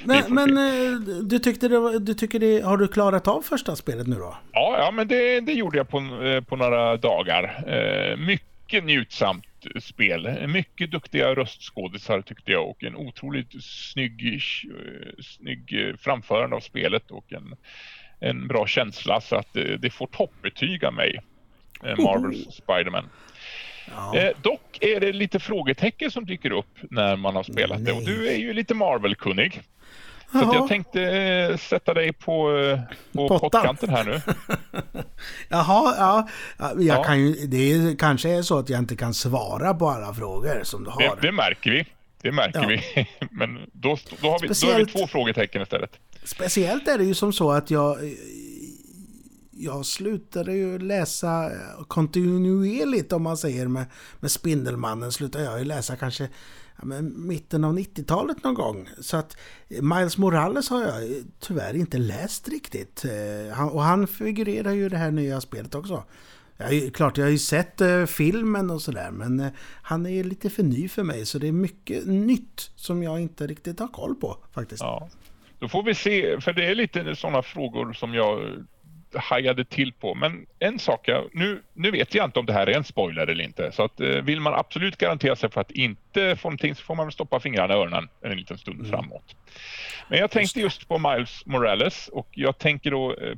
[0.03, 0.23] Nej.
[0.27, 4.15] Men, eh, du tyckte det, du tycker det, har du klarat av första spelet nu
[4.15, 4.37] då?
[4.51, 7.63] Ja, ja men det, det gjorde jag på, eh, på några dagar.
[7.67, 9.45] Eh, mycket njutsamt
[9.81, 10.47] spel.
[10.47, 14.41] Mycket duktiga röstskådisar tyckte jag och en otroligt snygg,
[15.19, 17.55] snygg framförande av spelet och en,
[18.19, 21.19] en bra känsla så att det får toppbetyg av mig.
[21.81, 23.09] Marvels Spiderman.
[23.95, 24.15] Ja.
[24.15, 27.85] Eh, dock är det lite frågetecken som dyker upp när man har spelat Nej.
[27.85, 29.61] det och du är ju lite Marvel-kunnig.
[30.31, 32.79] Så jag tänkte eh, sätta dig på, eh,
[33.13, 34.21] på pottkanten här nu.
[35.49, 36.27] Jaha, ja.
[36.57, 37.03] Jag ja.
[37.03, 40.63] Kan ju, det är, kanske är så att jag inte kan svara på alla frågor
[40.63, 41.01] som du har.
[41.01, 41.85] Det, det märker vi.
[42.21, 42.67] Det märker ja.
[42.67, 43.07] vi.
[43.31, 45.99] Men då, då, har vi, speciellt, då är vi två frågetecken istället.
[46.27, 47.97] Speciellt är det ju som så att jag
[49.59, 51.51] jag slutade ju läsa
[51.87, 53.85] kontinuerligt om man säger med,
[54.19, 56.29] med Spindelmannen slutade jag ju läsa kanske
[56.75, 58.89] ja, mitten av 90-talet någon gång.
[58.99, 59.37] Så att
[59.67, 63.05] Miles Morales har jag tyvärr inte läst riktigt.
[63.05, 66.03] Eh, och han figurerar ju i det här nya spelet också.
[66.57, 70.49] Jag, klart, jag har ju sett eh, filmen och sådär men eh, han är lite
[70.49, 74.15] för ny för mig så det är mycket nytt som jag inte riktigt har koll
[74.15, 74.81] på faktiskt.
[74.81, 75.09] Ja.
[75.59, 78.65] Då får vi se, för det är lite sådana frågor som jag
[79.13, 80.15] hajade till på.
[80.15, 83.27] Men en sak, jag, nu, nu vet jag inte om det här är en spoiler
[83.27, 83.71] eller inte.
[83.71, 86.95] Så att, eh, vill man absolut garantera sig för att inte få någonting så får
[86.95, 88.91] man stoppa fingrarna i öronen en liten stund mm.
[88.91, 89.35] framåt.
[90.09, 93.35] Men jag tänkte just på Miles Morales och jag tänker då eh,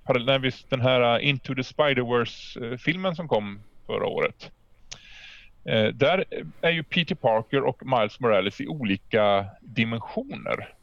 [0.70, 4.52] den här uh, Into the Spider-Verse-filmen som kom förra året.
[5.66, 6.26] Eh, där
[6.62, 10.79] är ju Peter Parker och Miles Morales i olika dimensioner.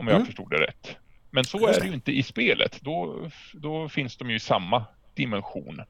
[0.00, 0.26] Om jag mm.
[0.26, 0.96] förstod det rätt.
[1.30, 2.78] Men så är det ju inte i spelet.
[2.80, 4.84] Då, då finns de ju i samma
[5.14, 5.80] dimension.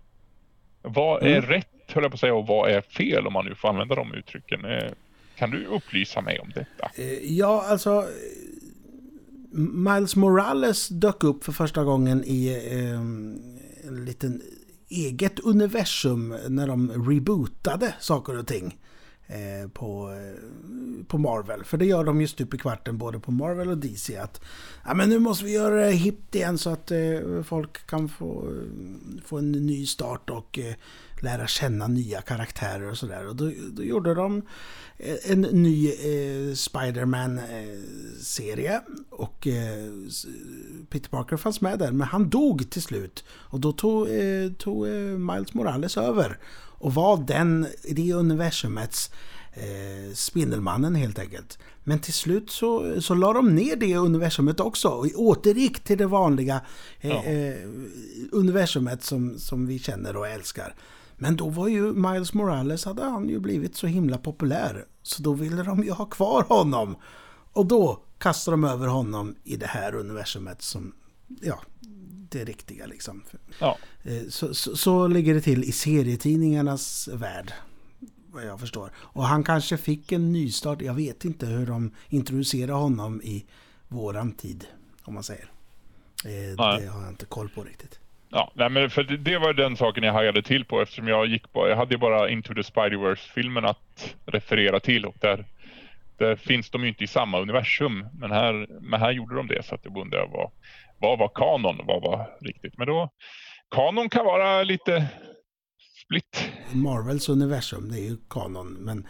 [0.82, 1.50] Vad är mm.
[1.50, 3.94] rätt, höll jag på att säga, och vad är fel om man nu får använda
[3.94, 4.64] de uttrycken?
[4.64, 4.90] Eh,
[5.36, 6.90] kan du upplysa mig om detta?
[6.94, 8.08] Eh, ja, alltså...
[9.52, 13.00] Miles Morales dök upp för första gången i eh,
[13.88, 14.42] en liten
[14.88, 18.76] eget universum när de rebootade saker och ting.
[19.32, 20.34] Eh, på, eh,
[21.06, 21.64] på Marvel.
[21.64, 24.16] För det gör de ju stup i kvarten både på Marvel och DC.
[24.16, 24.40] Att
[24.84, 26.98] ja, men nu måste vi göra det hippt igen så att eh,
[27.44, 28.54] folk kan få, eh,
[29.24, 30.74] få en ny start och eh,
[31.20, 33.28] lära känna nya karaktärer och sådär.
[33.28, 34.42] Och då, då gjorde de
[34.96, 39.92] eh, en ny eh, Spiderman-serie och eh,
[40.88, 44.86] Peter Parker fanns med där men han dog till slut och då tog, eh, tog
[45.18, 46.38] Miles Morales över
[46.80, 49.10] och var den, det universumets
[49.52, 51.58] eh, Spindelmannen helt enkelt.
[51.84, 56.06] Men till slut så, så la de ner det universumet också och återgick till det
[56.06, 56.60] vanliga
[57.00, 57.24] eh, ja.
[57.24, 57.68] eh,
[58.32, 60.74] universumet som, som vi känner och älskar.
[61.16, 64.84] Men då var ju Miles Morales, hade han ju blivit så himla populär.
[65.02, 66.96] Så då ville de ju ha kvar honom.
[67.52, 70.92] Och då kastade de över honom i det här universumet som,
[71.40, 71.60] ja,
[72.30, 73.22] det riktiga liksom.
[73.58, 73.78] Ja.
[74.02, 77.52] Eh, så, så, så, ligger det till i serietidningarnas värld.
[78.32, 78.90] Vad jag förstår.
[78.96, 80.82] Och han kanske fick en nystart.
[80.82, 83.44] Jag vet inte hur de introducerar honom i
[83.88, 84.66] våran tid.
[85.02, 85.50] Om man säger.
[86.24, 88.00] Eh, det har jag inte koll på riktigt.
[88.32, 91.26] Ja, nej, men för det, det, var den saken jag hajade till på eftersom jag
[91.26, 95.44] gick på, jag hade bara Into the Spider-Verse-filmen att referera till och där,
[96.16, 98.06] där finns de ju inte i samma universum.
[98.18, 100.50] Men här, men här gjorde de det så att jag undrar vad,
[101.00, 102.78] vad var kanon vad var riktigt?
[102.78, 103.10] Men då,
[103.70, 105.08] kanon kan vara lite
[106.04, 106.50] split.
[106.72, 109.06] Marvels universum, det är ju kanon, men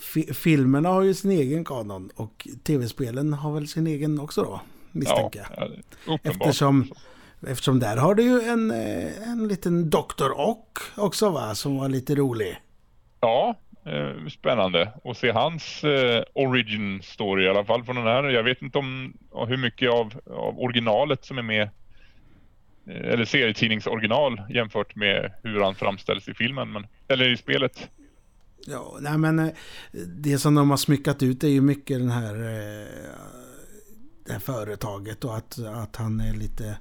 [0.00, 4.60] fi filmerna har ju sin egen kanon och tv-spelen har väl sin egen också då,
[4.92, 5.70] misstänker jag.
[6.06, 6.92] Ja, eftersom,
[7.46, 10.30] eftersom där har du ju en, eh, en liten Dr.
[10.36, 12.56] Ock också va, som var lite rolig.
[13.20, 13.54] Ja, eh,
[14.30, 18.24] spännande att se hans eh, origin story i alla fall från den här.
[18.24, 19.16] Jag vet inte om
[19.48, 21.62] hur mycket av, av originalet som är med
[22.86, 27.88] eh, eller serietidningsoriginal jämfört med hur han framställs i filmen, men, eller i spelet.
[28.66, 29.48] Ja, nej men eh,
[30.06, 32.86] det som de har smyckat ut är ju mycket den här eh,
[34.26, 36.78] det här företaget och att, att han är lite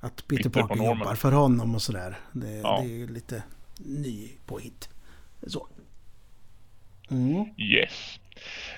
[0.00, 2.18] att Peter Parker jobbar för honom och sådär.
[2.32, 2.82] Det, ja.
[2.82, 3.42] det är lite
[3.78, 4.88] ny påhitt.
[5.46, 5.68] Så.
[7.10, 7.44] Mm.
[7.58, 8.20] Yes.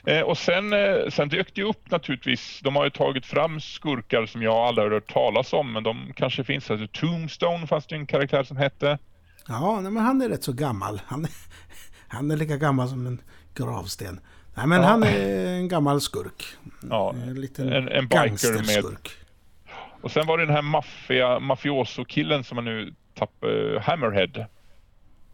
[0.05, 4.27] Eh, och sen, eh, sen dök det upp naturligtvis, de har ju tagit fram skurkar
[4.27, 6.71] som jag aldrig har hört talas om, men de kanske finns.
[6.71, 8.99] Alltså Tombstone fanns det en karaktär som hette.
[9.49, 11.01] Ja, nej, men han är rätt så gammal.
[11.07, 11.27] Han,
[12.09, 13.21] han är lika gammal som en
[13.55, 14.21] gravsten.
[14.55, 14.89] Nej, men ja.
[14.89, 16.45] han är en gammal skurk.
[16.91, 18.97] Ja, en en, en biker med...
[20.01, 24.47] Och sen var det den här maffia, mafioso-killen som man nu tappade, Hammerhead.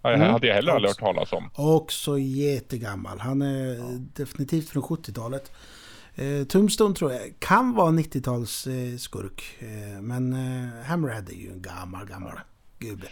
[0.03, 0.33] Det mm.
[0.33, 1.51] hade jag heller aldrig hört talas om.
[1.55, 3.21] Också jättegammal.
[3.21, 3.85] Han är ja.
[4.17, 5.53] definitivt från 70-talet.
[6.15, 9.57] Eh, Tombstone tror jag kan vara 90-tals eh, skurk.
[9.59, 12.41] Eh, men eh, Hammerhead är ju en gammal, gammal
[12.79, 13.07] gubbe.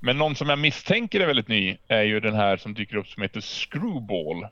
[0.00, 3.06] Men någon som jag misstänker är väldigt ny är ju den här som dyker upp
[3.06, 4.46] som heter Screwball.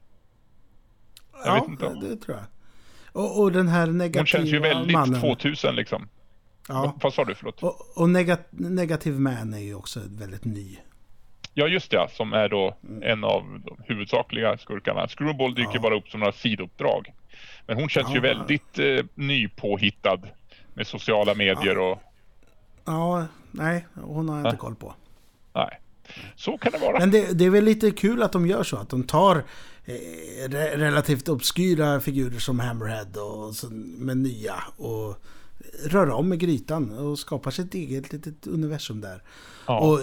[1.44, 2.46] Jag ja, det tror jag.
[3.12, 5.20] Och, och, den här negativa Hon känns ju väldigt mannen.
[5.20, 6.08] 2000 liksom.
[6.68, 6.98] Ja.
[7.02, 7.34] Vad sa du?
[7.34, 7.62] Förlåt.
[7.62, 10.78] Och, och negat, Negative Man är ju också väldigt ny.
[11.54, 12.08] Ja, just det.
[12.10, 13.02] Som är då mm.
[13.02, 15.08] en av de huvudsakliga skurkarna.
[15.08, 15.80] Screwball dyker ja.
[15.80, 17.12] bara upp som några sidouppdrag.
[17.66, 18.14] Men hon känns ja.
[18.14, 20.18] ju väldigt eh, nypåhittad
[20.74, 22.02] med sociala medier och...
[22.84, 24.94] Ja, nej, hon har jag inte koll på.
[25.54, 25.80] Nej,
[26.36, 26.98] så kan det vara.
[26.98, 29.44] Men det, det är väl lite kul att de gör så, att de tar
[29.84, 35.16] eh, relativt obskyra figurer som Hammerhead och så, med nya och
[35.84, 39.22] rör om med grytan och skapar sitt eget litet universum där.
[39.66, 39.78] Ja.
[39.80, 40.00] Och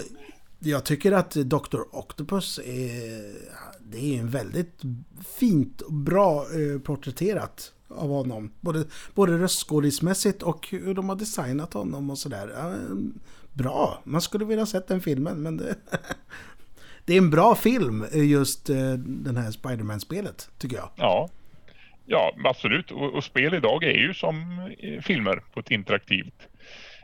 [0.60, 1.80] jag tycker att Dr.
[1.92, 3.34] Octopus är,
[3.80, 4.82] det är en väldigt
[5.38, 8.52] fint och bra eh, porträtterat av honom.
[8.60, 12.76] Både, både röstskådismässigt och hur de har designat honom och sådär.
[13.52, 15.74] Bra, man skulle vilja ha sett den filmen men det,
[17.04, 20.90] det är en bra film just eh, den här Spiderman-spelet tycker jag.
[20.96, 21.28] Ja,
[22.06, 22.90] ja absolut.
[22.90, 24.36] Och, och, spel idag är ju som
[24.78, 26.48] eh, filmer på ett interaktivt,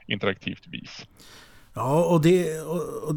[0.06, 1.06] interaktivt vis.
[1.74, 3.14] Ja, och det, och, och,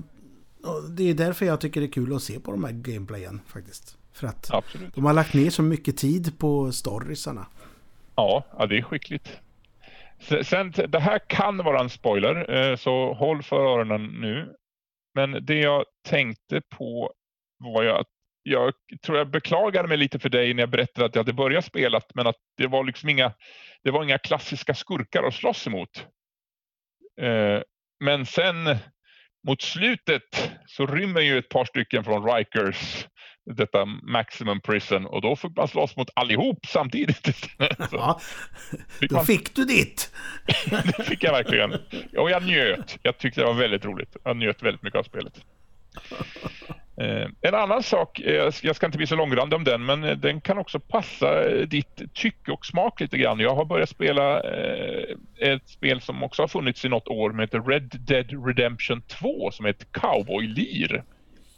[0.64, 3.42] och det är därför jag tycker det är kul att se på de här gameplayen
[3.48, 3.98] faktiskt.
[4.14, 4.96] För att Absolut.
[4.96, 7.48] de har lagt ner så mycket tid på storiesarna.
[8.16, 9.40] Ja, ja det är skickligt.
[10.44, 14.56] Sen, det här kan vara en spoiler, eh, så håll för öronen nu.
[15.16, 17.14] Men det jag tänkte på
[17.58, 18.08] var ju att
[18.44, 18.74] jag
[19.06, 22.02] tror jag beklagade mig lite för dig när jag berättade att jag hade börjat spela,
[22.14, 23.34] men att det var liksom inga,
[23.84, 26.08] det var inga klassiska skurkar att slåss emot.
[27.22, 27.62] Eh,
[28.00, 28.78] men sen
[29.48, 33.08] mot slutet så rymmer ju ett par stycken från Rikers
[33.56, 37.28] detta Maximum Prison och då fick man slåss mot allihop samtidigt.
[37.92, 38.20] ja,
[39.02, 39.26] då man...
[39.26, 40.14] fick du ditt.
[40.70, 41.74] det fick jag verkligen.
[42.18, 42.98] Och jag njöt.
[43.02, 44.16] Jag tyckte det var väldigt roligt.
[44.24, 45.34] Jag njöt väldigt mycket av spelet.
[47.00, 50.18] Eh, en annan sak, eh, jag ska inte bli så långrandig om den, men eh,
[50.18, 53.40] den kan också passa ditt tycke och smak lite grann.
[53.40, 54.42] Jag har börjat spela
[55.38, 59.52] ett spel som också har funnits i något år, med heter Red Dead Redemption 2,
[59.52, 61.04] som är ett cowboy-lir.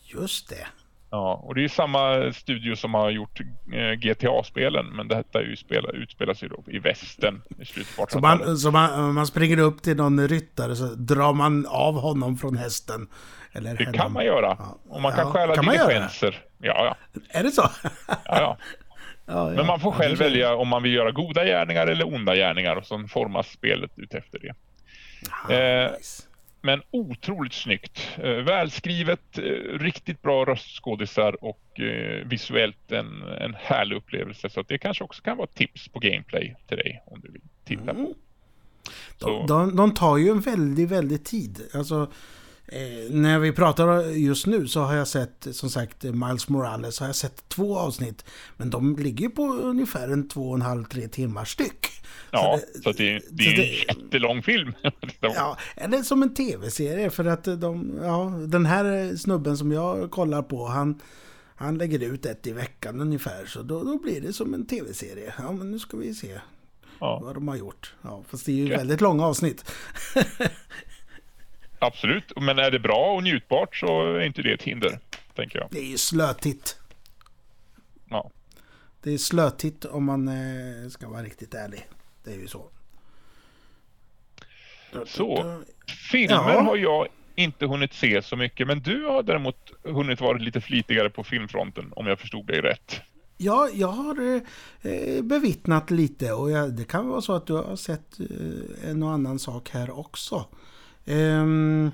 [0.04, 0.68] Just det.
[1.12, 3.40] Ja, och det är samma studio som har gjort
[3.74, 8.06] eh, GTA-spelen, men detta är ju spela, utspelar sig då i västern i slutet på
[8.10, 12.38] Så, man, så man, man springer upp till någon ryttare så drar man av honom
[12.38, 13.08] från hästen?
[13.52, 14.56] Eller det kan man göra.
[14.60, 14.78] Ja.
[14.90, 16.42] Och man kan ja, stjäla diligenser.
[16.58, 17.20] Ja, ja.
[17.30, 17.70] Är det så?
[18.08, 18.58] ja, ja.
[19.26, 22.76] Ja, Men man får själv välja om man vill göra goda gärningar eller onda gärningar
[22.76, 24.54] och så formas spelet utefter det.
[25.32, 26.24] Aha, eh, nice.
[26.62, 28.10] Men otroligt snyggt.
[28.18, 29.44] Eh, välskrivet, eh,
[29.80, 34.50] riktigt bra röstskådisar och eh, visuellt en, en härlig upplevelse.
[34.50, 37.92] Så det kanske också kan vara tips på gameplay till dig om du vill titta
[37.92, 38.06] mm.
[38.06, 38.14] på.
[39.20, 41.62] De, de, de, tar ju en väldigt, väldigt tid.
[41.74, 42.12] Alltså,
[42.68, 47.08] Eh, när vi pratar just nu så har jag sett, som sagt, Miles Morales har
[47.08, 48.26] jag sett två avsnitt.
[48.58, 51.88] Men de ligger på ungefär en två och en halv, tre timmar styck.
[52.32, 54.74] Ja, så det, så det, det är en jättelång film.
[55.20, 60.42] ja, eller som en tv-serie för att de, ja, den här snubben som jag kollar
[60.42, 61.02] på, han,
[61.56, 63.46] han lägger ut ett i veckan ungefär.
[63.46, 65.34] Så då, då blir det som en tv-serie.
[65.38, 66.40] Ja, men nu ska vi se
[67.00, 67.20] ja.
[67.24, 67.94] vad de har gjort.
[68.02, 68.78] Ja, fast det är ju okay.
[68.78, 69.72] väldigt långa avsnitt.
[71.84, 75.00] Absolut, men är det bra och njutbart så är inte det ett hinder,
[75.36, 75.68] tänker jag.
[75.72, 76.78] Det är ju slötitt.
[78.10, 78.32] Ja.
[79.04, 81.88] Det är slötitt om man eh, ska vara riktigt ärlig.
[82.24, 82.70] Det är ju så.
[85.06, 85.62] Så,
[86.10, 86.62] filmer ja.
[86.62, 91.10] har jag inte hunnit se så mycket, men du har däremot hunnit vara lite flitigare
[91.10, 93.02] på filmfronten, om jag förstod dig rätt.
[93.38, 94.42] Ja, jag har
[94.82, 99.04] eh, bevittnat lite och jag, det kan vara så att du har sett eh, en
[99.04, 100.46] och annan sak här också.
[101.12, 101.92] Um,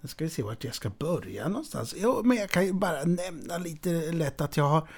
[0.00, 1.94] nu ska vi se vart jag ska börja någonstans.
[1.98, 4.88] Jo, men jag kan ju bara nämna lite lätt att jag har...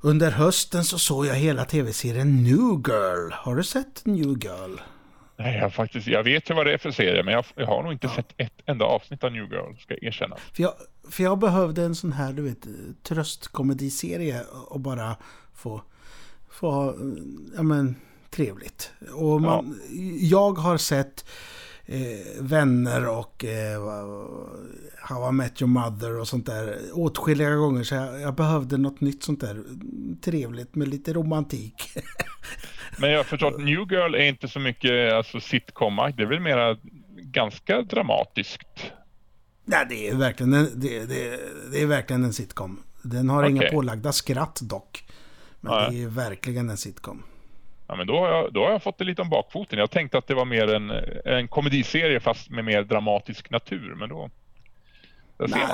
[0.00, 3.32] Under hösten så såg jag hela tv-serien New Girl.
[3.32, 4.76] Har du sett New Girl?
[5.36, 7.82] Nej, jag, faktiskt, jag vet ju vad det är för serie, men jag, jag har
[7.82, 8.14] nog inte ja.
[8.14, 10.36] sett ett enda avsnitt av New Girl, ska jag erkänna.
[10.36, 10.74] För jag,
[11.10, 12.66] för jag behövde en sån här, du vet,
[13.02, 15.16] tröstkomediserie och bara
[15.54, 15.82] få,
[16.50, 16.94] få ha,
[17.56, 17.96] ja men,
[18.30, 18.92] trevligt.
[19.12, 20.00] Och man, ja.
[20.20, 21.24] jag har sett
[21.86, 23.80] eh, vänner och eh,
[25.00, 27.82] How I Met Your Mother och sånt där åtskilliga gånger.
[27.82, 29.62] Så jag, jag behövde något nytt sånt där
[30.22, 31.90] trevligt med lite romantik.
[32.98, 36.40] Men jag förstår att New Girl är inte så mycket alltså, sitcom Det är väl
[36.40, 36.76] mera
[37.16, 38.92] ganska dramatiskt.
[39.64, 41.40] Nej, det är verkligen en, det, det,
[41.72, 42.82] det är verkligen en sitcom.
[43.02, 43.50] Den har okay.
[43.50, 45.04] inga pålagda skratt dock.
[45.60, 45.88] Men ja.
[45.90, 47.22] det är verkligen en sitcom.
[47.86, 49.78] Ja, men då har, jag, då har jag fått det lite om bakfoten.
[49.78, 50.90] Jag tänkte att det var mer en,
[51.24, 53.94] en komediserie fast med mer dramatisk natur.
[53.94, 54.30] Men då,
[55.38, 55.66] Nej,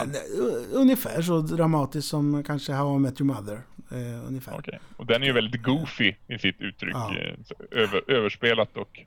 [0.72, 3.62] ungefär så dramatiskt som kanske How I Met Your Mother.
[3.90, 4.58] Eh, ungefär.
[4.58, 4.78] Okay.
[4.96, 6.94] Och den är ju väldigt goofy i sitt uttryck.
[6.94, 7.14] Ja.
[7.16, 9.00] Eh, över, överspelat och...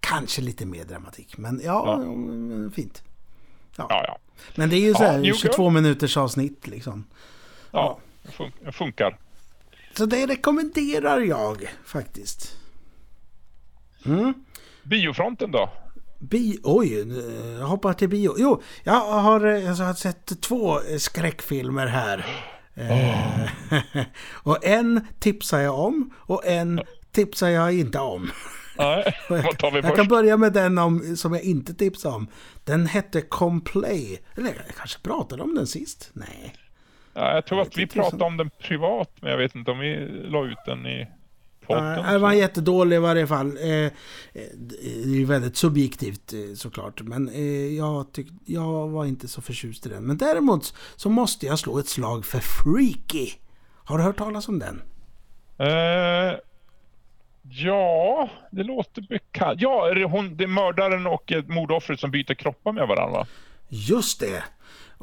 [0.00, 2.70] Kanske lite mer dramatik, men ja, ja.
[2.74, 3.02] fint.
[3.76, 3.86] Ja.
[3.88, 4.04] ja.
[4.06, 4.18] Ja,
[4.54, 7.04] Men det är ju så här 22 minuters avsnitt liksom.
[7.70, 7.98] Ja,
[8.64, 9.18] det funkar.
[9.96, 12.56] Så det rekommenderar jag faktiskt.
[14.06, 14.34] Mm.
[14.82, 15.70] Biofronten då?
[16.20, 16.98] Bi Oj,
[17.58, 18.34] jag hoppar till bio.
[18.38, 22.26] Jo, jag har, jag har sett två skräckfilmer här.
[22.76, 23.48] Oh.
[24.42, 26.80] och en tipsar jag om och en
[27.12, 28.30] tipsar jag inte om.
[28.78, 29.88] Nej, vad tar vi först?
[29.88, 32.26] Jag kan börja med den om, som jag inte tipsar om.
[32.64, 34.18] Den hette Complay.
[34.36, 36.10] Eller jag kanske pratade om den sist?
[36.12, 36.54] Nej.
[37.14, 40.08] Ja, jag tror att vi pratade om den privat, men jag vet inte om vi
[40.24, 41.06] la ut den i
[41.66, 42.02] podden.
[42.02, 43.56] den var jättedålig i varje fall.
[43.56, 43.90] Eh, eh,
[45.04, 47.30] det är väldigt subjektivt eh, såklart, men
[47.76, 50.02] jag, tyck, jag var inte så förtjust i den.
[50.02, 53.28] Men däremot så måste jag slå ett slag för Freaky.
[53.84, 54.82] Har du hört talas om den?
[55.60, 56.38] Uh,
[57.42, 59.60] ja, det låter bekant.
[59.60, 63.26] Ja, är det, hon, det är mördaren och mordoffret som byter kroppar med varandra.
[63.68, 64.44] Just det.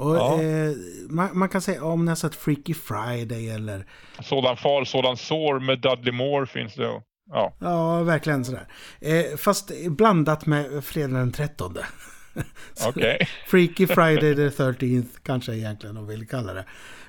[0.01, 0.41] Och, ja.
[0.41, 0.71] eh,
[1.09, 3.85] man, man, kan säga om ni har sett Freaky Friday eller...
[4.21, 7.01] Sådan far, sådan sår med Dudley Moore finns det.
[7.31, 8.67] Ja, ja verkligen sådär.
[9.01, 11.77] Eh, fast blandat med fredag den 13.
[12.87, 13.17] Okay.
[13.47, 16.65] Freaky Friday the 13th kanske egentligen de vill kalla det.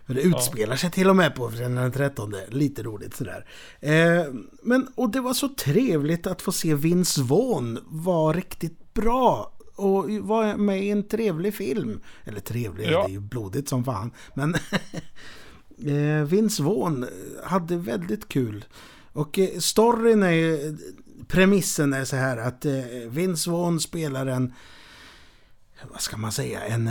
[0.07, 0.77] För det utspelar ja.
[0.77, 2.35] sig till och med på fredag den 13.
[2.49, 3.47] Lite roligt sådär.
[3.81, 4.25] Eh,
[4.63, 10.11] men, och det var så trevligt att få se Vince Vaughn vara riktigt bra och
[10.11, 12.01] var med i en trevlig film.
[12.25, 13.03] Eller trevlig, ja.
[13.03, 14.11] det är ju blodigt som fan.
[14.35, 14.55] Men
[15.87, 17.07] eh, Vince Vaughn
[17.45, 18.65] hade väldigt kul.
[19.13, 20.77] Och eh, storyn är
[21.27, 24.55] premissen är så här att eh, Vince Vaughn spelar en
[25.91, 26.91] vad ska man säga, en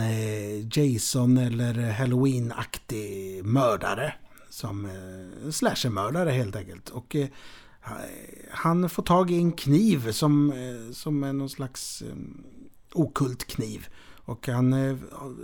[0.72, 4.14] Jason eller Halloween-aktig mördare.
[4.50, 4.88] Som
[5.50, 6.88] slashermördare helt enkelt.
[6.88, 7.16] Och
[8.50, 10.52] han får tag i en kniv som,
[10.92, 12.02] som är någon slags
[12.94, 13.86] okult kniv.
[14.24, 14.96] Och han eh,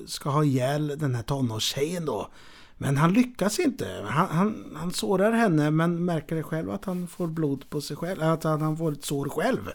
[0.07, 2.29] ska ha ihjäl den här tonårstjejen då.
[2.77, 4.05] Men han lyckas inte.
[4.07, 8.23] Han, han, han sårar henne men märker själv att han får blod på sig själv.
[8.23, 9.71] Att han får ett sår själv.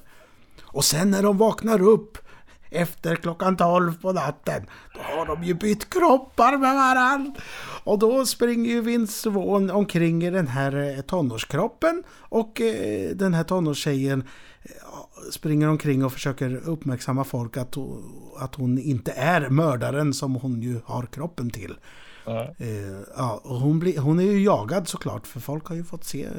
[0.61, 2.17] Och sen när de vaknar upp
[2.73, 4.65] efter klockan 12 på natten.
[4.93, 7.35] Då har de ju bytt kroppar med varann.
[7.83, 12.03] Och då springer ju Vince Vaughn omkring i den här eh, tonårskroppen.
[12.19, 14.23] Och eh, den här tonårstjejen
[15.31, 17.77] springer omkring och försöker uppmärksamma folk att,
[18.39, 21.75] att hon inte är mördaren som hon ju har kroppen till.
[22.25, 26.03] Eh, ja, och hon, blir, hon är ju jagad såklart för folk har ju fått
[26.03, 26.31] se, eh,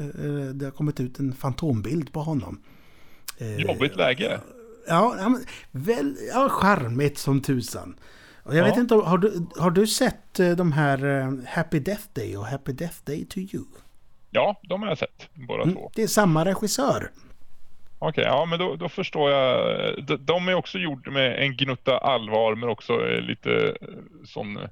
[0.53, 2.61] det har kommit ut en fantombild på honom.
[3.37, 4.39] Eh, Jobbigt läge.
[4.87, 5.39] Ja, ja,
[5.71, 7.99] väl, ja charmigt som tusan.
[8.43, 8.69] Och jag ja.
[8.69, 12.97] vet inte, har du, har du sett de här Happy Death Day och Happy Death
[13.03, 13.63] Day to You?
[14.29, 15.91] Ja, de har jag sett, båda mm, två.
[15.95, 17.11] Det är samma regissör.
[18.07, 20.05] Okej, okay, ja men då, då, förstår jag.
[20.05, 23.87] De, de är också gjorda med en gnutta allvar men också eh, lite eh,
[24.25, 24.69] sån eh,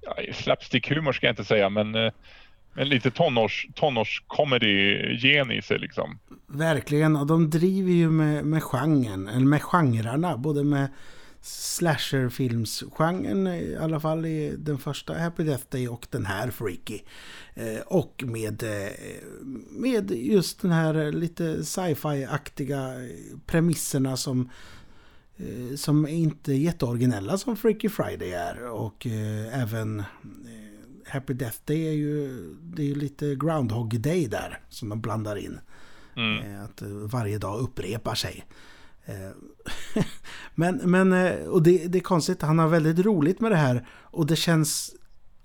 [0.00, 1.92] ja, slapstick-humor ska jag inte säga men,
[2.74, 6.18] men lite tonårs, tonårs-comedy-gen i sig liksom.
[6.46, 10.88] Verkligen, och de driver ju med, med genren, eller med genrerna, både med
[11.44, 17.00] slasherfilmsgenren i alla fall i den första Happy Death Day och den här Freaky.
[17.54, 18.90] Eh, och med, eh,
[19.70, 22.94] med just den här lite sci-fi-aktiga
[23.46, 24.50] premisserna som
[25.36, 29.06] eh, som är inte jätteoriginella som Freaky Friday är och
[29.52, 30.02] även
[31.06, 35.36] Happy Death Day är ju det är ju lite Groundhog Day där som de blandar
[35.36, 35.60] in.
[36.16, 36.64] Mm.
[36.64, 38.44] Att varje dag upprepar sig.
[39.04, 40.04] Eh,
[40.54, 43.86] men, men eh, och det, det är konstigt, han har väldigt roligt med det här
[43.90, 44.94] och det känns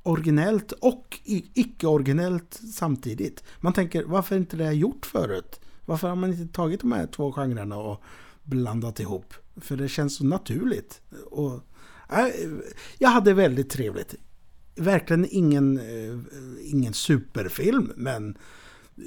[0.04, 1.20] originellt och
[1.54, 3.44] icke-originellt samtidigt.
[3.60, 5.60] Man tänker, varför är inte det gjort förut?
[5.86, 8.02] Varför har man inte tagit de här två genrerna och
[8.44, 9.34] blandat ihop?
[9.62, 11.02] För det känns så naturligt.
[11.26, 11.54] Och,
[12.12, 12.28] äh,
[12.98, 14.16] jag hade väldigt trevligt.
[14.76, 15.80] Verkligen ingen,
[16.64, 18.38] ingen superfilm, men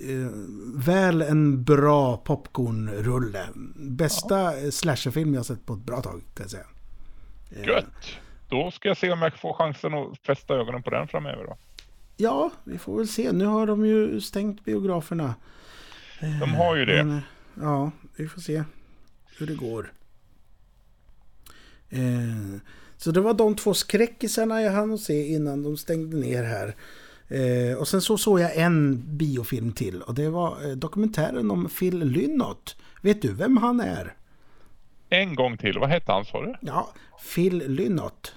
[0.09, 0.31] äh,
[0.75, 3.49] väl en bra popcornrulle.
[3.77, 4.71] Bästa ja.
[4.71, 6.67] slasherfilm jag sett på ett bra tag, kan jag säga.
[7.67, 8.19] Gött!
[8.53, 11.57] då ska jag se om jag får chansen att fästa ögonen på den framöver då.
[12.17, 13.33] Ja, vi får väl se.
[13.33, 15.35] Nu har de ju stängt biograferna.
[16.21, 17.05] De har ju det.
[17.05, 17.21] Men,
[17.55, 18.65] ja, vi får se
[19.39, 19.93] hur det går.
[21.91, 22.61] Eh,
[22.97, 26.77] så det var de två skräckisarna jag hann se innan de stängde ner här.
[27.33, 31.69] Eh, och sen så såg jag en biofilm till och det var eh, dokumentären om
[31.79, 32.77] Phil Lynott.
[33.03, 34.15] Vet du vem han är?
[35.09, 36.55] En gång till, vad hette han sa du?
[36.61, 36.93] Ja,
[37.35, 38.35] Phil Lynott.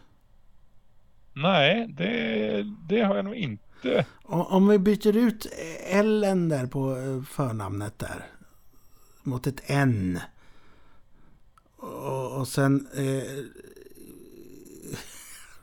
[1.34, 4.06] Nej, det, det har jag nog inte.
[4.24, 5.48] Om vi byter ut
[5.90, 8.26] Ellen där på eh, förnamnet där.
[9.24, 10.20] Mot ett N.
[11.78, 12.88] Och, och sen...
[12.98, 13.44] Eh,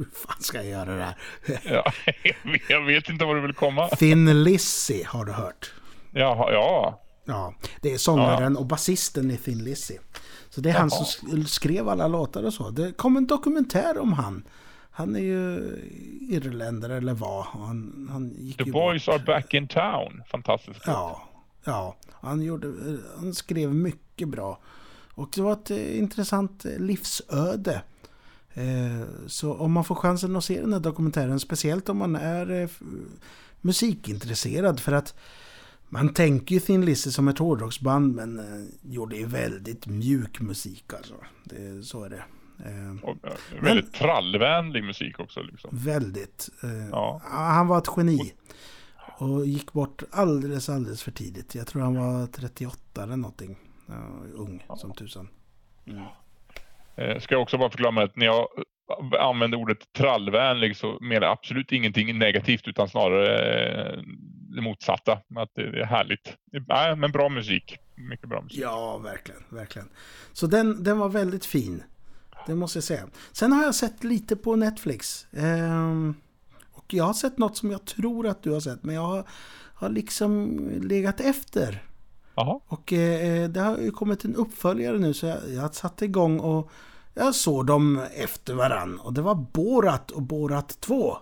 [0.02, 1.16] hur fan ska jag göra det här?
[1.64, 1.92] ja,
[2.68, 3.88] jag vet inte var du vill komma.
[3.88, 5.72] Thin Lizzy har du hört.
[6.10, 6.98] Jaha, ja.
[7.24, 8.60] Ja, det är sångaren ja.
[8.60, 9.98] och basisten i Thin Lizzy.
[10.50, 10.80] Så det är Jaha.
[10.80, 12.70] han som skrev alla låtar och så.
[12.70, 14.44] Det kom en dokumentär om han.
[14.90, 15.60] Han är ju
[16.30, 17.46] irländare eller var.
[17.52, 19.14] Han, han gick The boys bort.
[19.14, 20.22] are back in town.
[20.30, 20.80] Fantastiskt.
[20.86, 21.28] Ja,
[21.64, 21.96] ja.
[22.10, 22.72] Han, gjorde,
[23.16, 24.58] han skrev mycket bra.
[25.14, 27.82] Och det var ett eh, intressant livsöde.
[28.54, 32.50] Eh, så om man får chansen att se den här dokumentären, speciellt om man är
[32.50, 32.68] eh,
[33.60, 35.14] musikintresserad, för att
[35.88, 38.40] man tänker ju Thin Lizzy som ett hårdrocksband, men
[38.82, 41.14] gjorde ju väldigt mjuk musik alltså.
[41.44, 42.24] Det, så är det.
[43.02, 43.16] Och
[43.62, 45.42] väldigt men, trallvänlig musik också.
[45.42, 45.70] Liksom.
[45.72, 46.48] Väldigt.
[46.90, 47.20] Ja.
[47.24, 48.34] Han var ett geni.
[49.18, 51.54] Och gick bort alldeles, alldeles för tidigt.
[51.54, 53.58] Jag tror han var 38 eller någonting.
[54.34, 54.76] ung ja.
[54.76, 55.28] som tusan.
[55.86, 56.04] Mm.
[56.96, 58.48] Eh, ska jag också bara förklara att när jag
[59.14, 63.38] eh, använder ordet trallvänlig så menar jag absolut ingenting negativt utan snarare
[63.92, 63.98] eh,
[64.56, 65.12] det motsatta.
[65.12, 66.36] Att det är härligt.
[66.68, 67.78] Nej, men bra musik.
[67.94, 68.60] Mycket bra musik.
[68.62, 69.42] Ja, verkligen.
[69.48, 69.88] verkligen.
[70.32, 71.82] Så den, den var väldigt fin.
[72.46, 73.08] Det måste jag säga.
[73.32, 75.26] Sen har jag sett lite på Netflix.
[75.32, 76.14] Ehm,
[76.72, 78.84] och jag har sett något som jag tror att du har sett.
[78.84, 79.24] Men jag har,
[79.74, 81.82] har liksom legat efter.
[82.34, 82.60] Aha.
[82.66, 86.70] Och eh, det har ju kommit en uppföljare nu så jag, jag satte igång och
[87.14, 88.98] jag såg dem efter varann.
[88.98, 91.16] Och det var Borat och Borat 2.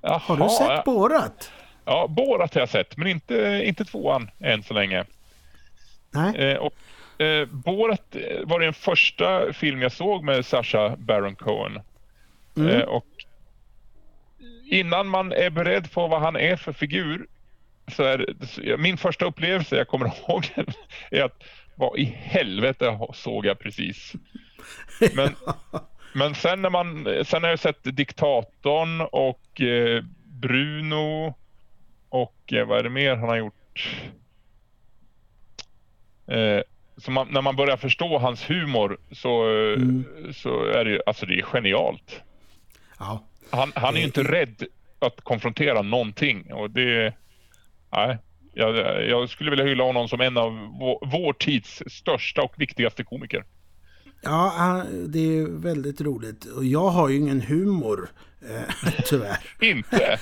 [0.00, 1.50] Jaha, har du sett Borat?
[1.84, 5.04] Ja, Borat har jag sett, men inte, inte tvåan än så länge.
[6.10, 6.36] Nej.
[6.36, 6.74] Eh, och,
[7.22, 11.80] eh, Borat var den första film jag såg med Sasha Baron Cohen.
[12.56, 12.70] Mm.
[12.70, 13.06] Eh, och
[14.64, 17.26] innan man är beredd på vad han är för figur
[17.88, 20.50] så är min första upplevelse jag kommer ihåg
[21.10, 21.42] är att
[21.74, 24.12] vad i helvete såg jag precis?
[25.14, 25.34] Men,
[26.12, 31.34] men sen när man, sen har jag sett Diktatorn och eh, Bruno
[32.08, 33.88] och eh, vad är det mer han har gjort?
[36.26, 36.60] Eh,
[36.96, 40.04] så man, när man börjar förstå hans humor så, mm.
[40.34, 42.22] så är det alltså det är genialt.
[42.98, 43.24] Ja.
[43.50, 44.62] Han, han är ju inte rädd
[44.98, 47.14] att konfrontera någonting och det
[47.96, 48.18] nej,
[48.54, 48.76] jag,
[49.08, 53.44] jag, skulle vilja hylla honom som en av vår, vår tids största och viktigaste komiker.
[54.22, 56.44] Ja, det är väldigt roligt.
[56.44, 58.08] Och jag har ju ingen humor,
[58.40, 59.38] eh, tyvärr.
[59.60, 60.18] Inte?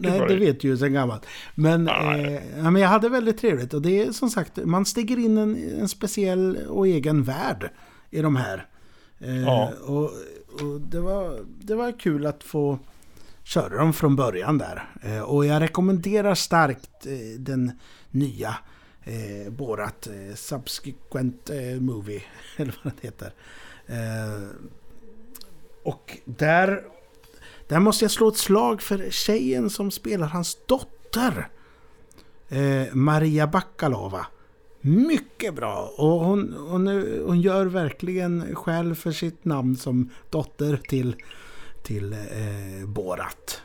[0.00, 1.26] Nej, det vet du ju sedan gammalt.
[1.54, 3.74] Men, eh, ja, men jag hade väldigt trevligt.
[3.74, 7.70] Och det är som sagt, man stiger in en, en speciell och egen värld
[8.10, 8.66] i de här.
[9.20, 9.72] Eh, ja.
[9.86, 10.10] Och,
[10.62, 12.78] och det, var, det var kul att få
[13.48, 14.88] körde dem från början där.
[15.02, 17.72] Eh, och jag rekommenderar starkt eh, den
[18.10, 18.54] nya
[19.04, 22.22] eh, Borat eh, Subsequent eh, Movie,
[22.56, 23.32] eller vad den heter.
[23.86, 24.48] Eh,
[25.84, 26.82] och där,
[27.68, 31.48] där måste jag slå ett slag för tjejen som spelar hans dotter.
[32.48, 34.26] Eh, Maria Bakalova.
[34.80, 35.94] Mycket bra!
[35.96, 36.86] Och hon, hon,
[37.26, 41.16] hon gör verkligen skäl för sitt namn som dotter till,
[41.88, 43.62] till eh, Borat.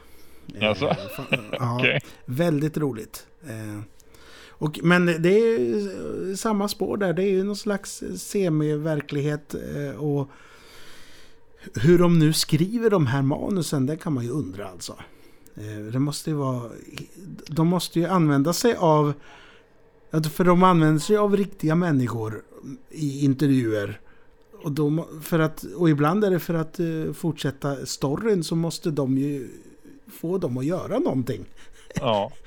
[0.61, 0.85] Alltså?
[0.85, 1.99] Eh, ja, okay.
[2.25, 3.27] Väldigt roligt.
[3.47, 3.81] Eh,
[4.49, 7.13] och, men det är samma spår där.
[7.13, 9.55] Det är ju någon slags semi-verklighet.
[9.55, 10.29] Eh, och
[11.73, 14.95] hur de nu skriver de här manusen, det kan man ju undra alltså.
[15.55, 16.71] Eh, det måste ju vara...
[17.47, 19.13] De måste ju använda sig av...
[20.33, 22.43] För de använder sig av riktiga människor
[22.89, 23.99] i intervjuer.
[24.63, 28.91] Och, de, för att, och ibland är det för att uh, fortsätta storyn så måste
[28.91, 29.47] de ju
[30.19, 31.45] få dem att göra någonting.
[31.95, 32.31] Ja.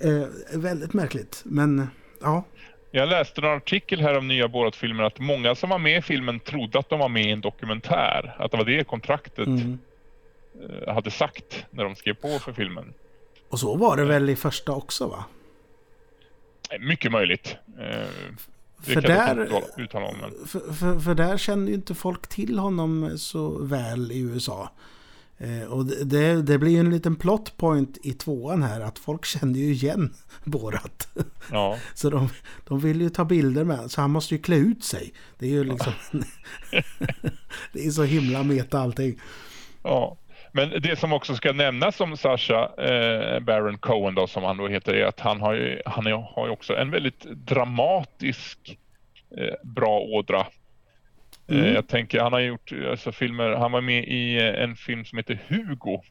[0.00, 1.88] Eh, väldigt märkligt, men
[2.20, 2.44] ja.
[2.90, 6.40] Jag läste en artikel här om nya Borat-filmer att många som var med i filmen
[6.40, 8.36] trodde att de var med i en dokumentär.
[8.38, 9.78] Att det var det kontraktet mm.
[10.60, 12.94] Eh, hade sagt när de skrev på för filmen.
[13.48, 15.24] Och så var det väl i första också va?
[16.80, 17.56] Mycket möjligt.
[18.82, 20.46] För där, uttala om, men...
[20.46, 24.70] för, för, för, där kände ju inte folk till honom så väl i USA.
[25.38, 29.24] Eh, och det, det blir ju en liten plot point i tvåan här att folk
[29.24, 30.14] känner ju igen
[30.44, 31.08] Borat.
[31.50, 31.78] Ja.
[31.94, 32.28] så de,
[32.68, 35.12] de vill ju ta bilder med så han måste ju klä ut sig.
[35.38, 35.92] Det är ju liksom...
[37.72, 39.20] det är så himla meta allting.
[39.82, 40.16] Ja.
[40.52, 44.68] Men det som också ska nämnas om Sasha eh, Baron Cohen då som han då
[44.68, 48.78] heter är att han har ju, han har ju också en väldigt dramatisk
[49.36, 50.46] eh, bra ådra
[51.50, 51.74] Eh, mm.
[51.74, 55.18] Jag tänker, han har gjort alltså, filmer, han var med i eh, en film som
[55.18, 56.02] heter Hugo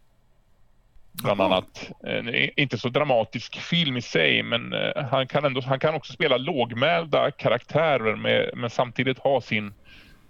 [1.12, 1.54] Bland Aha.
[1.54, 1.92] annat.
[2.04, 4.76] En, inte så dramatisk film i sig men
[5.12, 9.74] han kan, ändå, han kan också spela lågmälda karaktärer med, men samtidigt ha sin,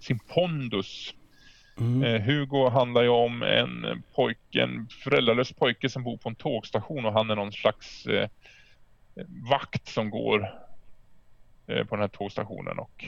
[0.00, 1.14] sin pondus.
[1.80, 2.22] Mm.
[2.22, 7.12] Hugo handlar ju om en pojke, en föräldralös pojke som bor på en tågstation och
[7.12, 8.28] han är någon slags eh,
[9.50, 10.54] vakt som går
[11.66, 13.04] eh, på den här tågstationen och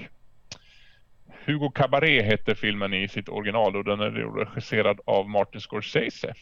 [1.44, 6.34] Hugo Cabaret heter filmen i sitt original och den är regisserad av Martin Scorsese.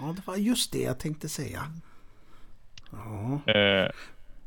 [0.00, 1.62] Ja, det var just det jag tänkte säga.
[2.90, 3.52] Ja.
[3.52, 3.90] Eh,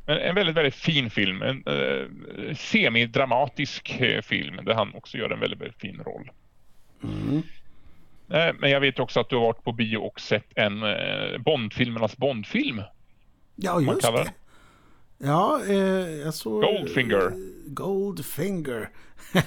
[0.06, 1.42] en, en, väldigt, väldigt fin film.
[1.42, 6.30] En eh, semidramatisk eh, film där han också gör en väldigt, väldigt fin roll.
[7.02, 7.42] Mm.
[8.28, 11.38] Eh, men jag vet också att du har varit på bio och sett en eh,
[11.44, 12.82] Bondfilmernas Bondfilm.
[13.56, 14.32] Ja, just det.
[15.18, 15.76] Ja, eh,
[16.10, 16.62] jag såg...
[16.62, 17.32] Goldfinger.
[17.66, 18.90] Goldfinger.
[19.32, 19.42] Ja.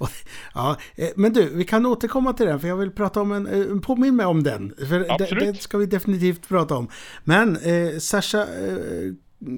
[0.54, 3.46] ja, eh, men du, vi kan återkomma till den för jag vill prata om en...
[3.46, 4.74] Eh, påminn mig om den.
[4.88, 5.44] För Absolut.
[5.44, 6.88] det ska vi definitivt prata om.
[7.24, 9.12] Men eh, Sasha eh,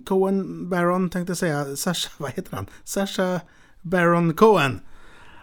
[0.07, 1.76] Cohen Baron tänkte säga.
[1.76, 2.66] Sasha, vad heter han?
[2.84, 3.41] Sasha
[3.82, 4.80] Baron Cohen.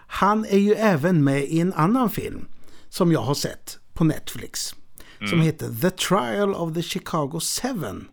[0.07, 2.47] Han är ju även med i en annan film
[2.89, 4.75] som jag har sett på Netflix.
[5.19, 5.29] Mm.
[5.29, 8.07] Som heter The Trial of the Chicago Seven.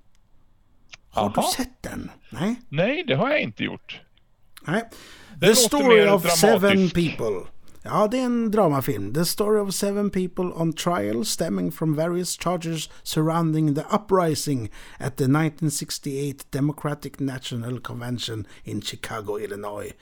[1.11, 1.43] Har Aha.
[1.43, 2.11] du sett den?
[2.31, 2.61] Nej?
[2.69, 4.01] Nej, det har jag inte gjort.
[4.67, 4.83] Nej.
[5.41, 6.37] The Story of dramatisk.
[6.37, 7.49] Seven People.
[7.85, 9.15] Ja, det är en dramafilm.
[9.15, 15.17] The Story of Seven People on Trial stemming from various charges surrounding the uprising at
[15.17, 19.93] the 1968 Democratic National Convention in Chicago, Illinois.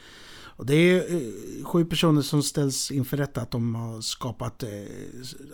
[0.60, 4.68] Och det är eh, sju personer som ställs inför rätta att de har skapat, eh,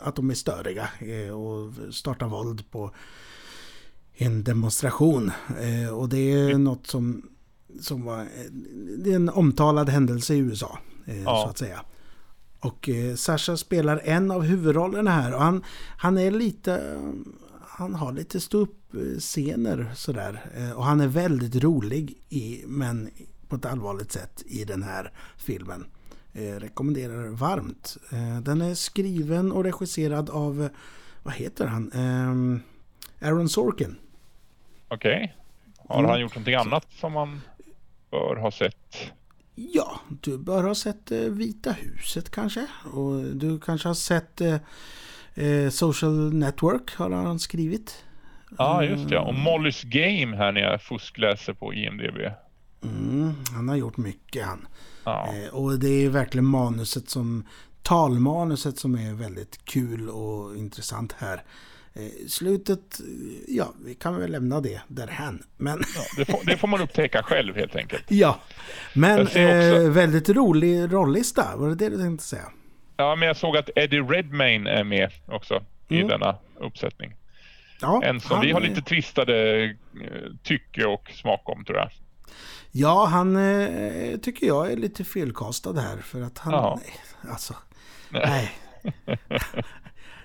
[0.02, 2.90] att de är störiga eh, och startar våld på
[4.14, 5.32] en demonstration.
[5.92, 6.64] Och det är mm.
[6.64, 7.28] något som,
[7.80, 8.28] som var
[8.98, 10.78] det är en omtalad händelse i USA.
[11.04, 11.42] Ja.
[11.44, 11.80] Så att säga.
[12.61, 15.34] Och Sasha spelar en av huvudrollerna här.
[15.34, 15.64] Och han,
[15.96, 17.00] han är lite...
[17.68, 20.40] Han har lite ståuppscener sådär.
[20.76, 23.11] Och han är väldigt rolig i, men
[23.49, 25.86] på ett allvarligt sätt i den här filmen.
[26.32, 27.97] Eh, rekommenderar varmt.
[28.12, 30.68] Eh, den är skriven och regisserad av,
[31.22, 31.92] vad heter han?
[31.92, 33.97] Eh, Aaron Sorkin.
[34.88, 35.16] Okej.
[35.16, 35.28] Okay.
[35.88, 36.11] Har mm.
[36.11, 37.40] han gjort någonting annat som man
[38.11, 39.12] bör ha sett?
[39.55, 42.66] Ja, du bör ha sett eh, Vita huset kanske.
[42.92, 44.55] Och du kanske har sett eh,
[45.34, 48.05] eh Social Network har han skrivit.
[48.59, 49.18] Ja, just det.
[49.18, 52.16] Och Mollys Game här när jag fuskläser på IMDB.
[52.83, 54.66] Mm, han har gjort mycket han.
[55.05, 55.35] Ja.
[55.35, 57.45] Eh, och det är verkligen manuset som
[57.83, 61.43] talmanuset som är väldigt kul och intressant här.
[61.95, 63.01] Eh, slutet,
[63.49, 65.43] ja, vi kan väl lämna det därhän.
[65.57, 65.83] Men...
[65.97, 68.05] Ja, det, får, det, får, man upptäcka själv helt enkelt.
[68.09, 68.41] Ja,
[68.95, 72.53] men eh, väldigt rolig rollista, var det det du tänkte säga?
[72.97, 76.09] Ja, men jag såg att Eddie Redmayne är med också i mm.
[76.09, 77.14] denna uppsättning.
[77.81, 79.72] Ja, en som vi har lite tvistade eh,
[80.43, 81.91] tycke och smak om tror jag.
[82.79, 86.53] Ja, han eh, tycker jag är lite felkastad här för att han...
[86.53, 86.81] Ja.
[86.83, 86.95] Nej,
[87.33, 87.55] alltså...
[88.11, 88.53] Nej.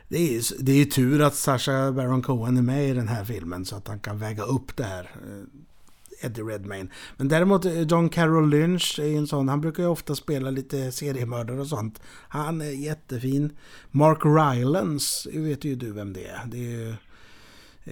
[0.07, 3.25] det är ju det är tur att Sasha Baron Cohen är med i den här
[3.25, 5.03] filmen så att han kan väga upp det här.
[5.03, 6.89] Eh, Eddie Redmayne.
[7.17, 10.91] Men däremot eh, John Carroll Lynch är en sån, han brukar ju ofta spela lite
[10.91, 12.01] seriemördare och sånt.
[12.27, 13.57] Han är jättefin.
[13.91, 16.41] Mark Rylance, vet ju du vem det är.
[16.45, 16.95] Det är ju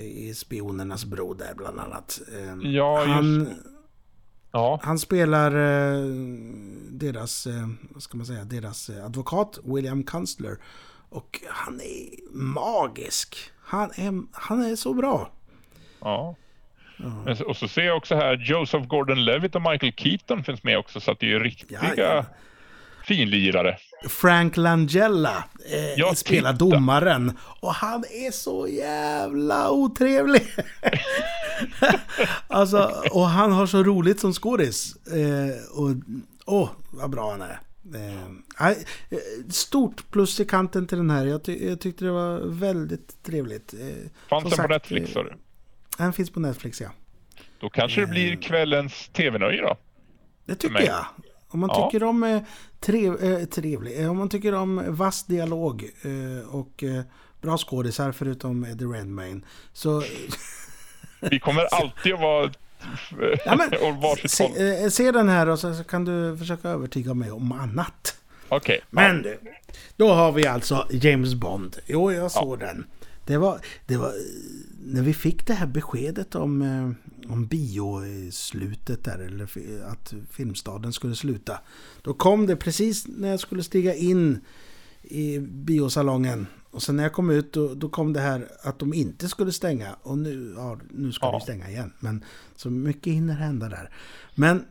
[0.01, 2.21] i Spionernas bror där bland annat.
[2.33, 3.78] Eh, ja, han, just
[4.51, 4.79] Ja.
[4.83, 5.51] Han spelar
[6.91, 7.47] deras,
[7.81, 10.57] vad ska man säga, deras advokat William Kunstler.
[11.09, 13.37] Och han är magisk.
[13.63, 15.31] Han är, han är så bra.
[16.01, 16.35] Ja.
[16.97, 17.35] ja.
[17.45, 20.99] Och så ser jag också här Joseph Gordon-Levitt och Michael Keaton finns med också.
[20.99, 22.25] Så att det är ju riktiga ja,
[23.05, 23.77] finlirare.
[24.09, 25.43] Frank Langella
[25.97, 26.65] eh, spelar titta.
[26.65, 27.37] domaren.
[27.59, 30.47] Och han är så jävla otrevlig.
[32.47, 34.95] alltså, och han har så roligt som skådis.
[34.95, 35.89] Eh, och
[36.45, 37.59] åh, oh, vad bra han är.
[37.95, 39.17] Eh,
[39.49, 41.25] stort plus i kanten till den här.
[41.25, 43.73] Jag, ty jag tyckte det var väldigt trevligt.
[43.73, 43.79] Eh,
[44.29, 45.11] Fanns den sagt, på Netflix?
[45.11, 45.33] Sa du?
[45.97, 46.89] Den finns på Netflix, ja.
[47.59, 48.39] Då kanske det blir eh.
[48.39, 49.77] kvällens tv-nöje då?
[50.45, 51.05] Det tycker jag.
[51.47, 51.89] Om man ja.
[51.89, 52.41] tycker om eh,
[52.79, 57.01] trev, eh, trevlig, eh, om man tycker om vass dialog eh, och eh,
[57.41, 59.41] bra skådisar förutom Eddie Redmayne
[59.73, 60.03] så...
[61.19, 62.51] Vi kommer alltid att vara
[63.45, 63.69] Ja, men,
[64.29, 68.15] se, eh, se, den här och så, kan du försöka övertyga mig om annat.
[68.49, 68.57] Okej.
[68.57, 68.79] Okay.
[68.89, 69.39] Men du,
[69.95, 71.77] då har vi alltså James Bond.
[71.85, 72.65] Jo, jag såg ja.
[72.65, 72.85] den.
[73.25, 74.13] Det var, det var
[74.85, 79.47] när vi fick det här beskedet om, eh, om bioslutet där, eller
[79.91, 81.59] att Filmstaden skulle sluta.
[82.01, 84.39] Då kom det precis när jag skulle stiga in
[85.09, 88.93] i biosalongen Och sen när jag kom ut då, då kom det här att de
[88.93, 89.95] inte skulle stänga.
[90.03, 91.31] Och nu, ja, nu ska ja.
[91.31, 91.93] de stänga igen.
[91.99, 93.89] Men så mycket hinner hända där.
[94.35, 94.65] Men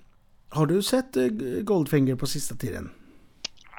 [0.48, 1.26] har du sett eh,
[1.60, 2.90] Goldfinger på sista tiden?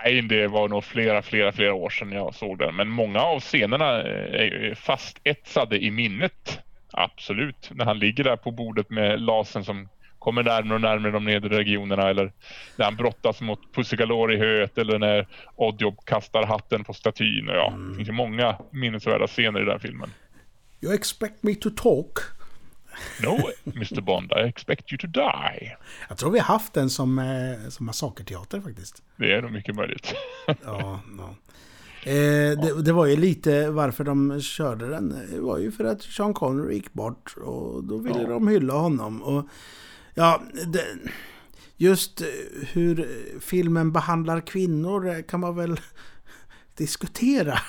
[0.04, 2.76] Nej, det var nog flera, flera, flera år sedan jag såg den.
[2.76, 6.60] Men många av scenerna är fastetsade i minnet.
[6.92, 7.72] Absolut.
[7.74, 9.90] När han ligger där på bordet med lasen som
[10.20, 12.32] kommer närmare och närmare de nedre regionerna eller
[12.76, 17.48] när han brottas mot Pussy Galore i höet eller när Oddjob kastar hatten på statyn.
[17.48, 17.90] Ja, mm.
[17.90, 20.10] Det finns ju många minnesvärda scener i den filmen.
[20.82, 22.20] You expect me to talk?
[23.24, 23.38] No,
[23.76, 25.78] Mr Bond, I expect you to die.
[26.10, 29.04] Jag tror vi har haft den som, eh, som massakerteater faktiskt.
[29.16, 30.14] Det är nog mycket möjligt.
[30.48, 31.36] ja, ja.
[32.04, 35.10] Eh, det, det, var ju lite varför de körde den.
[35.32, 38.30] Det var ju för att Sean Connery gick bort och då ville ja.
[38.30, 39.22] de hylla honom.
[39.22, 39.48] Och
[40.20, 40.86] ja, det,
[41.78, 42.22] just
[42.72, 43.08] hur
[43.40, 45.80] filmen behandlar kvinnor kan man väl
[46.78, 47.60] diskutera.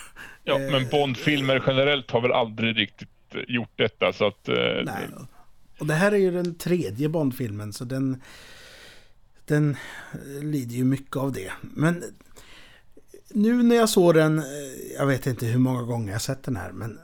[0.45, 3.09] Ja, men Bondfilmer generellt har väl aldrig riktigt
[3.49, 4.49] gjort detta så att...
[4.49, 5.09] Eh, Nej.
[5.79, 8.23] Och det här är ju den tredje Bondfilmen så den...
[9.45, 9.77] Den
[10.43, 11.53] lider ju mycket av det.
[11.63, 12.05] Men
[13.29, 14.45] nu när jag såg den, eh,
[14.99, 16.99] jag vet inte hur många gånger jag sett den här, men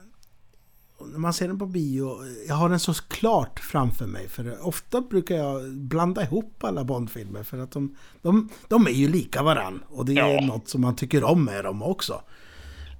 [1.04, 2.18] när man ser den på bio,
[2.48, 4.28] jag har den så klart framför mig.
[4.28, 9.08] För ofta brukar jag blanda ihop alla Bondfilmer för att de, de, de är ju
[9.08, 9.82] lika varann.
[9.88, 10.46] Och det är ja.
[10.46, 12.22] något som man tycker om med dem också.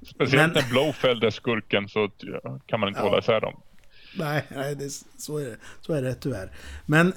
[0.03, 0.63] Speciellt Men...
[0.65, 2.11] när Blowfeld är skurken så
[2.67, 3.05] kan man inte ja.
[3.05, 3.61] hålla isär dem.
[4.19, 6.51] Nej, nej det, så, är det, så är det tyvärr.
[6.87, 7.13] Men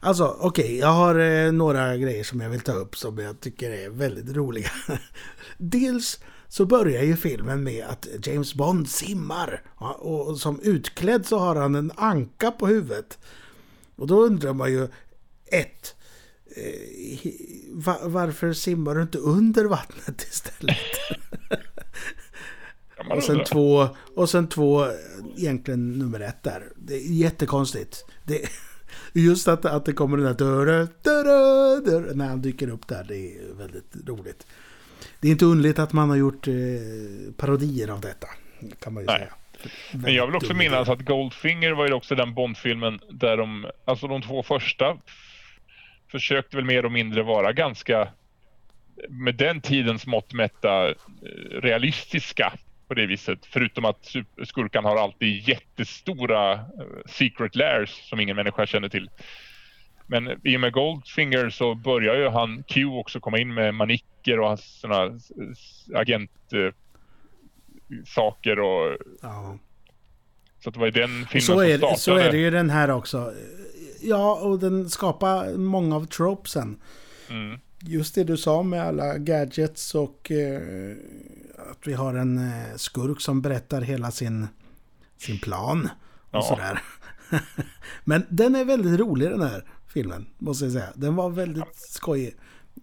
[0.00, 3.40] alltså okej, okay, jag har eh, några grejer som jag vill ta upp som jag
[3.40, 4.70] tycker är väldigt roliga.
[5.58, 9.62] Dels så börjar ju filmen med att James Bond simmar.
[9.98, 13.18] Och, som utklädd så har han en anka på huvudet.
[13.96, 14.88] Och då undrar man ju,
[15.46, 15.94] ett,
[16.56, 17.30] eh,
[18.02, 20.76] varför simmar du inte under vattnet istället?
[23.16, 24.86] och sen två, och sen två,
[25.36, 26.72] egentligen nummer ett där.
[26.76, 28.04] Det är jättekonstigt.
[28.24, 28.48] Det,
[29.12, 33.54] just att, att det kommer den där dörren, när han dyker upp där, det är
[33.54, 34.46] väldigt roligt.
[35.20, 36.54] Det är inte underligt att man har gjort eh,
[37.36, 38.28] parodier av detta,
[38.80, 39.18] kan man ju Nej.
[39.18, 39.32] säga.
[39.92, 44.06] Men jag vill också minnas att Goldfinger var ju också den Bondfilmen där de, alltså
[44.06, 44.96] de två första
[46.10, 48.08] försökte väl mer och mindre vara ganska
[49.08, 50.94] med den tidens mått mätta eh,
[51.62, 52.52] realistiska
[52.88, 53.38] på det viset.
[53.46, 56.60] Förutom att skurkan har alltid jättestora uh,
[57.06, 59.10] secret lairs som ingen människa känner till.
[60.06, 64.40] Men i och med Goldfinger så börjar ju han, Q också komma in med manicker
[64.40, 65.20] och sådana
[65.94, 66.74] agentsaker
[68.58, 68.96] uh, och...
[69.22, 69.58] Ja.
[70.64, 71.98] Så det var ju den filmen så är, som startade.
[71.98, 73.32] Så är det ju den här också.
[74.00, 76.80] Ja, och den skapar många av tropesen.
[77.30, 77.58] Mm.
[77.80, 80.96] Just det du sa med alla gadgets och eh,
[81.70, 84.48] att vi har en eh, skurk som berättar hela sin,
[85.18, 85.88] sin plan.
[86.30, 86.42] Och ja.
[86.42, 86.82] sådär.
[88.04, 89.64] Men den är väldigt rolig den här
[89.96, 90.88] filmen, måste jag säga.
[90.94, 92.34] Den var väldigt skojig.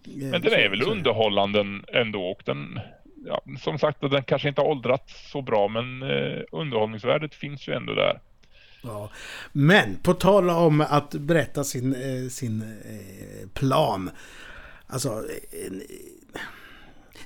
[0.05, 2.79] Men den är väl underhållande ändå och den,
[3.25, 7.73] ja, som sagt, den kanske inte har åldrats så bra men eh, underhållningsvärdet finns ju
[7.73, 8.19] ändå där.
[8.83, 9.09] Ja.
[9.51, 14.09] Men på tal om att berätta sin, eh, sin eh, plan.
[14.87, 15.71] Alltså, eh,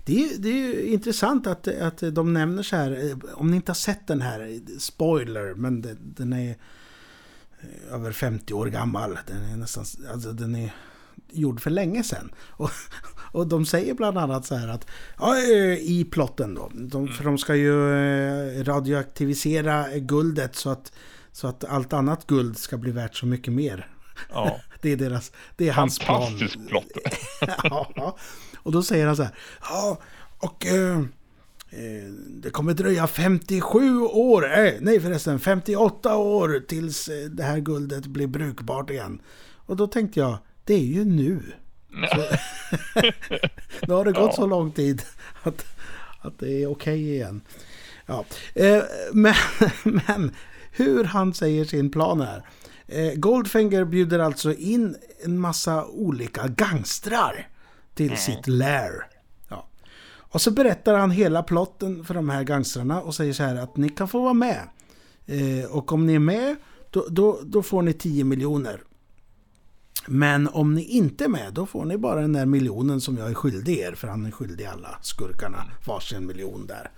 [0.05, 3.69] det är, det är intressant att, att de nämner så här, eh, om ni inte
[3.69, 6.55] har sett den här, spoiler, men den är eh,
[7.91, 9.19] över 50 år gammal.
[9.27, 10.73] Den är nästan, alltså den är
[11.31, 12.31] gjord för länge sedan.
[12.57, 12.69] Och,
[13.31, 14.87] och de säger bland annat så här att,
[15.19, 17.73] ja, eh, i plotten då, de, för de ska ju
[18.63, 20.91] radioaktivisera guldet så att,
[21.31, 23.91] så att allt annat guld ska bli värt så mycket mer.
[24.29, 24.59] Ja.
[24.81, 26.21] Det är deras, det är hans plan.
[26.21, 26.91] Fantastisk plott.
[27.63, 28.17] ja.
[28.55, 29.99] Och då säger han så här, ja,
[30.39, 31.03] och eh, eh
[32.29, 38.05] det kommer dröja 57 år, eh, nej förresten 58 år tills eh, det här guldet
[38.05, 39.21] blir brukbart igen.
[39.55, 41.41] Och då tänkte jag, det är ju nu.
[41.89, 42.17] Så,
[43.87, 44.35] nu har det gått ja.
[44.35, 45.01] så lång tid
[45.43, 45.65] att,
[46.19, 47.41] att det är okej okay igen.
[48.05, 48.25] Ja.
[48.55, 49.33] Eh, men,
[49.83, 50.35] men
[50.71, 52.43] hur han säger sin plan här.
[52.87, 54.95] Eh, Goldfinger bjuder alltså in
[55.25, 57.47] en massa olika gangstrar
[57.93, 58.17] till mm.
[58.17, 59.16] sitt lair.
[60.29, 63.77] Och så berättar han hela plotten för de här gangstrarna och säger så här att
[63.77, 64.69] ni kan få vara med.
[65.25, 66.55] Eh, och om ni är med,
[66.89, 68.81] då, då, då får ni 10 miljoner.
[70.07, 73.29] Men om ni inte är med, då får ni bara den där miljonen som jag
[73.29, 73.93] är skyldig er.
[73.93, 76.91] För han är skyldig alla skurkarna varsin miljon där.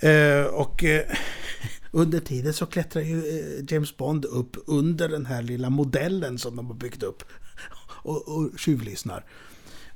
[0.00, 1.16] Eh, och eh,
[1.90, 6.56] under tiden så klättrar ju eh, James Bond upp under den här lilla modellen som
[6.56, 7.22] de har byggt upp.
[8.02, 9.24] Och, och tjuvlyssnar.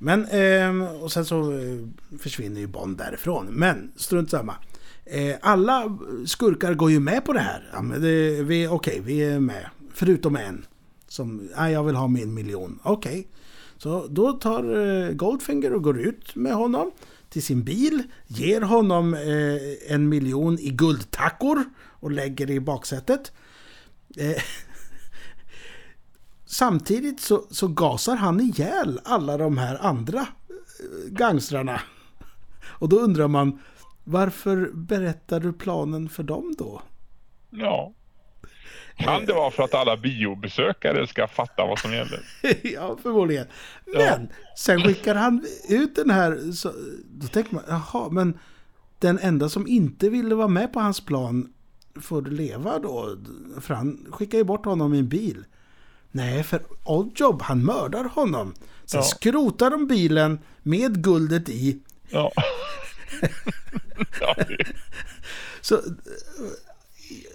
[0.03, 1.78] Men, eh, och sen så eh,
[2.18, 3.46] försvinner ju Bond därifrån.
[3.46, 4.55] Men strunt samma.
[5.05, 7.70] Eh, alla skurkar går ju med på det här.
[7.72, 9.66] Ja, men det, vi, okej, vi är med.
[9.94, 10.66] Förutom en.
[11.09, 12.78] Som, ah, jag vill ha min miljon.
[12.82, 13.28] Okej.
[13.76, 16.90] Så då tar eh, Goldfinger och går ut med honom
[17.28, 23.32] till sin bil, ger honom eh, en miljon i guldtackor och lägger det i baksätet.
[24.16, 24.42] Eh,
[26.53, 30.26] samtidigt så, så gasar han ihjäl alla de här andra eh,
[31.11, 31.80] gangstrarna.
[32.64, 33.59] Och då undrar man,
[34.05, 36.82] varför berättar du planen för dem då?
[37.50, 37.92] Ja.
[38.96, 42.20] Kan det vara för att alla biobesökare ska fatta vad som gäller?
[42.62, 43.46] ja, förmodligen.
[43.86, 44.36] Men ja.
[44.59, 46.72] sen skickar han ut den här, så,
[47.05, 48.38] då tänker man, jaha, men
[48.98, 51.53] den enda som inte ville vara med på hans plan
[52.00, 53.16] får leva då?
[53.61, 55.44] För han skickar ju bort honom i en bil.
[56.12, 58.54] Nej, för Oddjob, han mördar honom.
[58.84, 59.04] Sen ja.
[59.06, 61.78] skrotar de bilen med guldet i.
[62.10, 62.32] Ja.
[65.60, 65.80] Så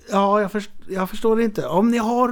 [0.10, 1.66] Ja, jag, först, jag, förstår inte.
[1.66, 2.30] Om ni har,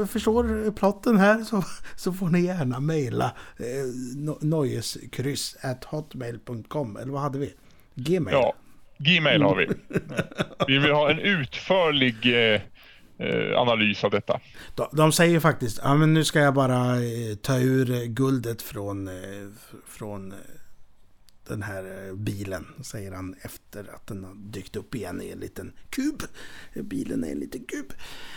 [0.00, 1.64] eh, förstår plotten här så,
[1.96, 3.64] så får ni gärna mejla eh,
[4.40, 6.96] nojeskryss hotmail.com.
[6.96, 7.54] Eller vad hade vi?
[7.94, 8.34] Gmail?
[8.34, 8.54] Ja,
[8.98, 9.68] Gmail har vi.
[10.66, 12.60] vi vill ha en utförlig eh,
[13.56, 14.40] analys av detta.
[14.74, 19.08] De, de säger faktiskt, ja men nu ska jag bara eh, ta ur guldet från,
[19.08, 19.48] eh,
[19.86, 20.34] från
[21.48, 25.38] den här eh, bilen, säger han efter att den har dykt upp igen i en
[25.38, 26.22] liten kub.
[26.74, 27.92] Bilen är en liten kub.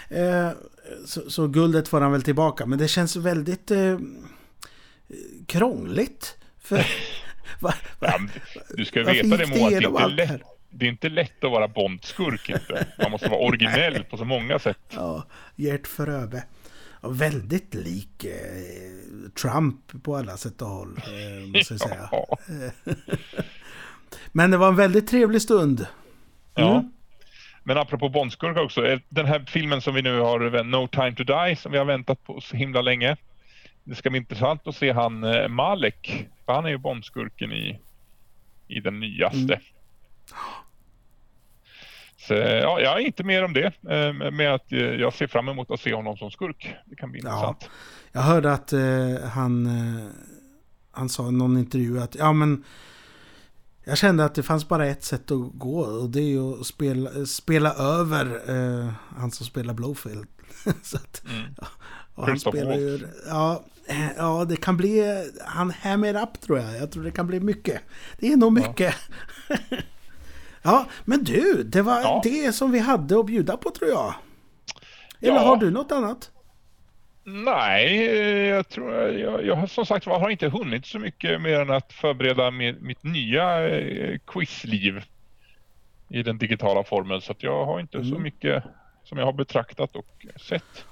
[0.10, 0.50] Eh,
[1.06, 4.00] så, så, guldet får han väl tillbaka, men det känns väldigt eh,
[5.46, 6.36] krångligt.
[6.60, 6.76] För,
[7.60, 8.20] va, va, ja,
[8.70, 10.42] du ska veta det Moa, det, är lätt,
[10.76, 12.88] det är inte lätt att vara Bondskurk inte.
[13.02, 14.78] Man måste vara originell på så många sätt.
[14.96, 15.24] Ja,
[15.56, 16.44] Gert Fröbe
[17.10, 22.10] väldigt lik eh, Trump på alla sätt och håll, eh, måste jag säga.
[22.12, 22.38] Ja.
[24.32, 25.80] Men det var en väldigt trevlig stund.
[25.80, 26.70] Mm.
[26.70, 26.84] Ja.
[27.64, 31.24] Men apropå Bondskurkar också, eh, den här filmen som vi nu har, No time to
[31.24, 33.18] die, som vi har väntat på så himla länge.
[33.84, 37.80] Det ska bli intressant att se han eh, Malek, för han är ju Bondskurken i,
[38.68, 39.38] i den nyaste.
[39.38, 39.60] Mm.
[42.28, 45.50] Så, ja, jag är inte mer om det, eh, med att eh, jag ser fram
[45.50, 46.76] emot att se honom som skurk.
[46.86, 47.30] Det kan bli ja.
[47.30, 47.70] intressant.
[48.12, 50.06] Jag hörde att eh, han, eh,
[50.92, 52.64] han sa i någon intervju att ja men
[53.84, 56.66] jag kände att det fanns bara ett sätt att gå och det är ju att
[56.66, 60.28] spela, spela över eh, han som spelar Blowfield.
[60.84, 61.56] Så att, mm.
[62.16, 63.64] och han spelar ju, ja,
[64.18, 66.78] ja, det kan bli, han hammer up tror jag.
[66.78, 67.82] Jag tror det kan bli mycket.
[68.20, 68.96] Det är nog mycket.
[69.50, 69.56] Ja.
[70.66, 72.22] Ja, men du, det var ja.
[72.24, 74.14] det som vi hade att bjuda på tror jag.
[75.22, 75.42] Eller ja.
[75.42, 76.32] har du något annat?
[77.24, 78.06] Nej,
[78.48, 82.52] jag tror jag, jag som sagt har inte hunnit så mycket mer än att förbereda
[82.52, 85.04] mitt, mitt nya eh, quizliv
[86.10, 88.10] i den digitala formen så jag har inte mm.
[88.10, 88.64] så mycket
[89.04, 90.86] som jag har betraktat och sett.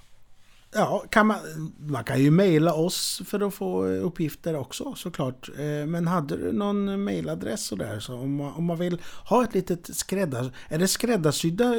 [0.75, 1.37] Ja, kan man,
[1.79, 5.49] man kan ju mejla oss för att få eh, uppgifter också såklart.
[5.59, 9.53] Eh, men hade du någon mejladress sådär så om man, om man vill ha ett
[9.53, 10.47] litet skräddars...
[10.69, 11.73] Är det skräddarsydda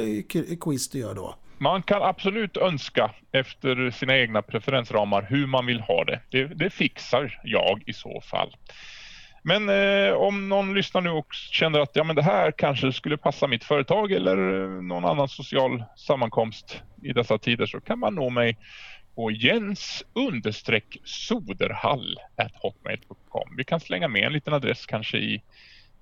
[0.61, 1.35] quiz du gör då?
[1.57, 6.21] Man kan absolut önska efter sina egna preferensramar hur man vill ha det.
[6.31, 8.55] Det, det fixar jag i så fall.
[9.47, 13.17] Men eh, om någon lyssnar nu och känner att ja, men det här kanske skulle
[13.17, 14.35] passa mitt företag eller
[14.81, 18.57] någon annan social sammankomst i dessa tider så kan man nå mig
[19.15, 22.19] på jens understreck soderhall
[22.53, 23.55] hotmail.com.
[23.57, 25.41] Vi kan slänga med en liten adress kanske i,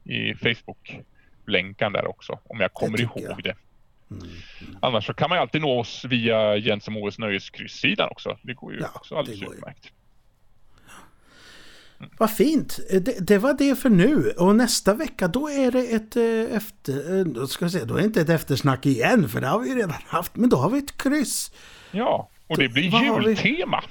[0.03, 3.43] i Facebook-länkan där också om jag kommer ihåg jag.
[3.43, 3.55] det.
[4.11, 4.77] Mm, mm.
[4.81, 8.37] Annars så kan man ju alltid nå oss via Jens och Moes nöjeskryss-sidan också.
[8.41, 9.91] Det går ju ja, också alldeles utmärkt.
[12.17, 12.79] Vad fint!
[12.89, 14.33] Det, det, var det för nu.
[14.37, 17.19] Och nästa vecka då är det ett eh, efter...
[17.19, 19.59] Eh, då ska jag säga, då är det inte ett eftersnack igen för det har
[19.59, 20.35] vi redan haft.
[20.35, 21.51] Men då har vi ett kryss.
[21.91, 23.83] Ja, och det blir jultema.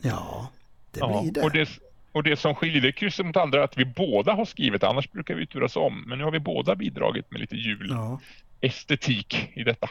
[0.00, 0.50] Ja,
[0.90, 1.42] det ja, blir det.
[1.42, 1.68] Och det.
[2.14, 5.12] Och det som skiljer det krysset mot andra är att vi båda har skrivit, annars
[5.12, 6.04] brukar vi turas om.
[6.06, 9.60] Men nu har vi båda bidragit med lite julestetik ja.
[9.60, 9.88] i detta.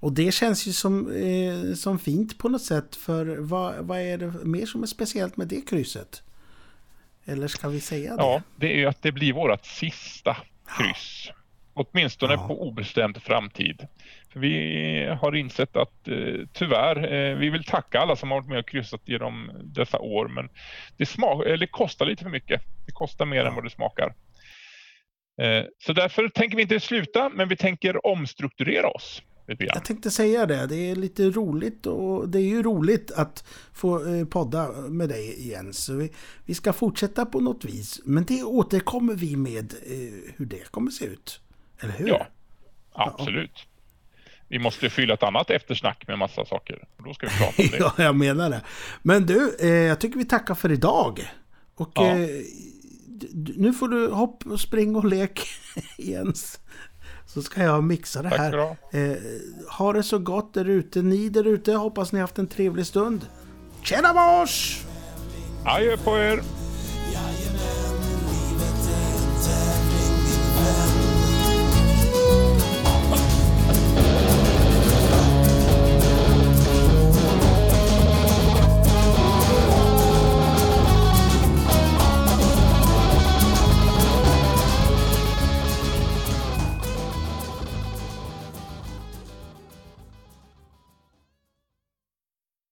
[0.00, 2.96] Och det känns ju som, eh, som fint på något sätt.
[2.96, 6.22] För vad, vad är det mer som är speciellt med det krysset?
[7.26, 8.22] Eller ska vi säga det?
[8.22, 10.36] Ja, det är ju att det blir vårt sista
[10.78, 11.26] kryss.
[11.28, 11.34] Ja.
[11.74, 12.48] Åtminstone ja.
[12.48, 13.86] på obestämd framtid.
[14.32, 18.48] För vi har insett att eh, tyvärr, eh, vi vill tacka alla som har varit
[18.48, 20.48] med och kryssat genom dessa år men
[20.96, 22.62] det, smak, eller kostar lite för mycket.
[22.86, 23.46] Det kostar mer ja.
[23.48, 24.14] än vad det smakar.
[25.42, 29.22] Eh, så därför tänker vi inte sluta men vi tänker omstrukturera oss.
[29.46, 34.14] Jag tänkte säga det, det är lite roligt och det är ju roligt att få
[34.14, 35.72] eh, podda med dig igen.
[35.72, 36.12] Så vi,
[36.44, 38.00] vi ska fortsätta på något vis.
[38.04, 41.40] Men det återkommer vi med eh, hur det kommer se ut.
[41.80, 42.08] Eller hur?
[42.08, 42.26] Ja,
[42.92, 43.50] absolut.
[43.54, 43.60] Ja.
[44.48, 46.84] Vi måste fylla ett annat eftersnack med massa saker.
[47.04, 47.78] Då ska vi prata om det.
[47.78, 48.62] ja, jag menar det.
[49.02, 51.30] Men du, eh, jag tycker vi tackar för idag.
[51.74, 52.18] Och ja.
[52.18, 52.28] eh,
[53.56, 55.40] nu får du hopp och spring och lek
[55.98, 56.60] Jens.
[57.34, 58.76] Så ska jag mixa det här.
[58.90, 59.16] Eh,
[59.78, 61.02] ha det så gott där ute.
[61.02, 63.26] Ni där ute, hoppas ni haft en trevlig stund.
[63.82, 64.84] Tjena mors!
[65.64, 66.40] Adjö på er!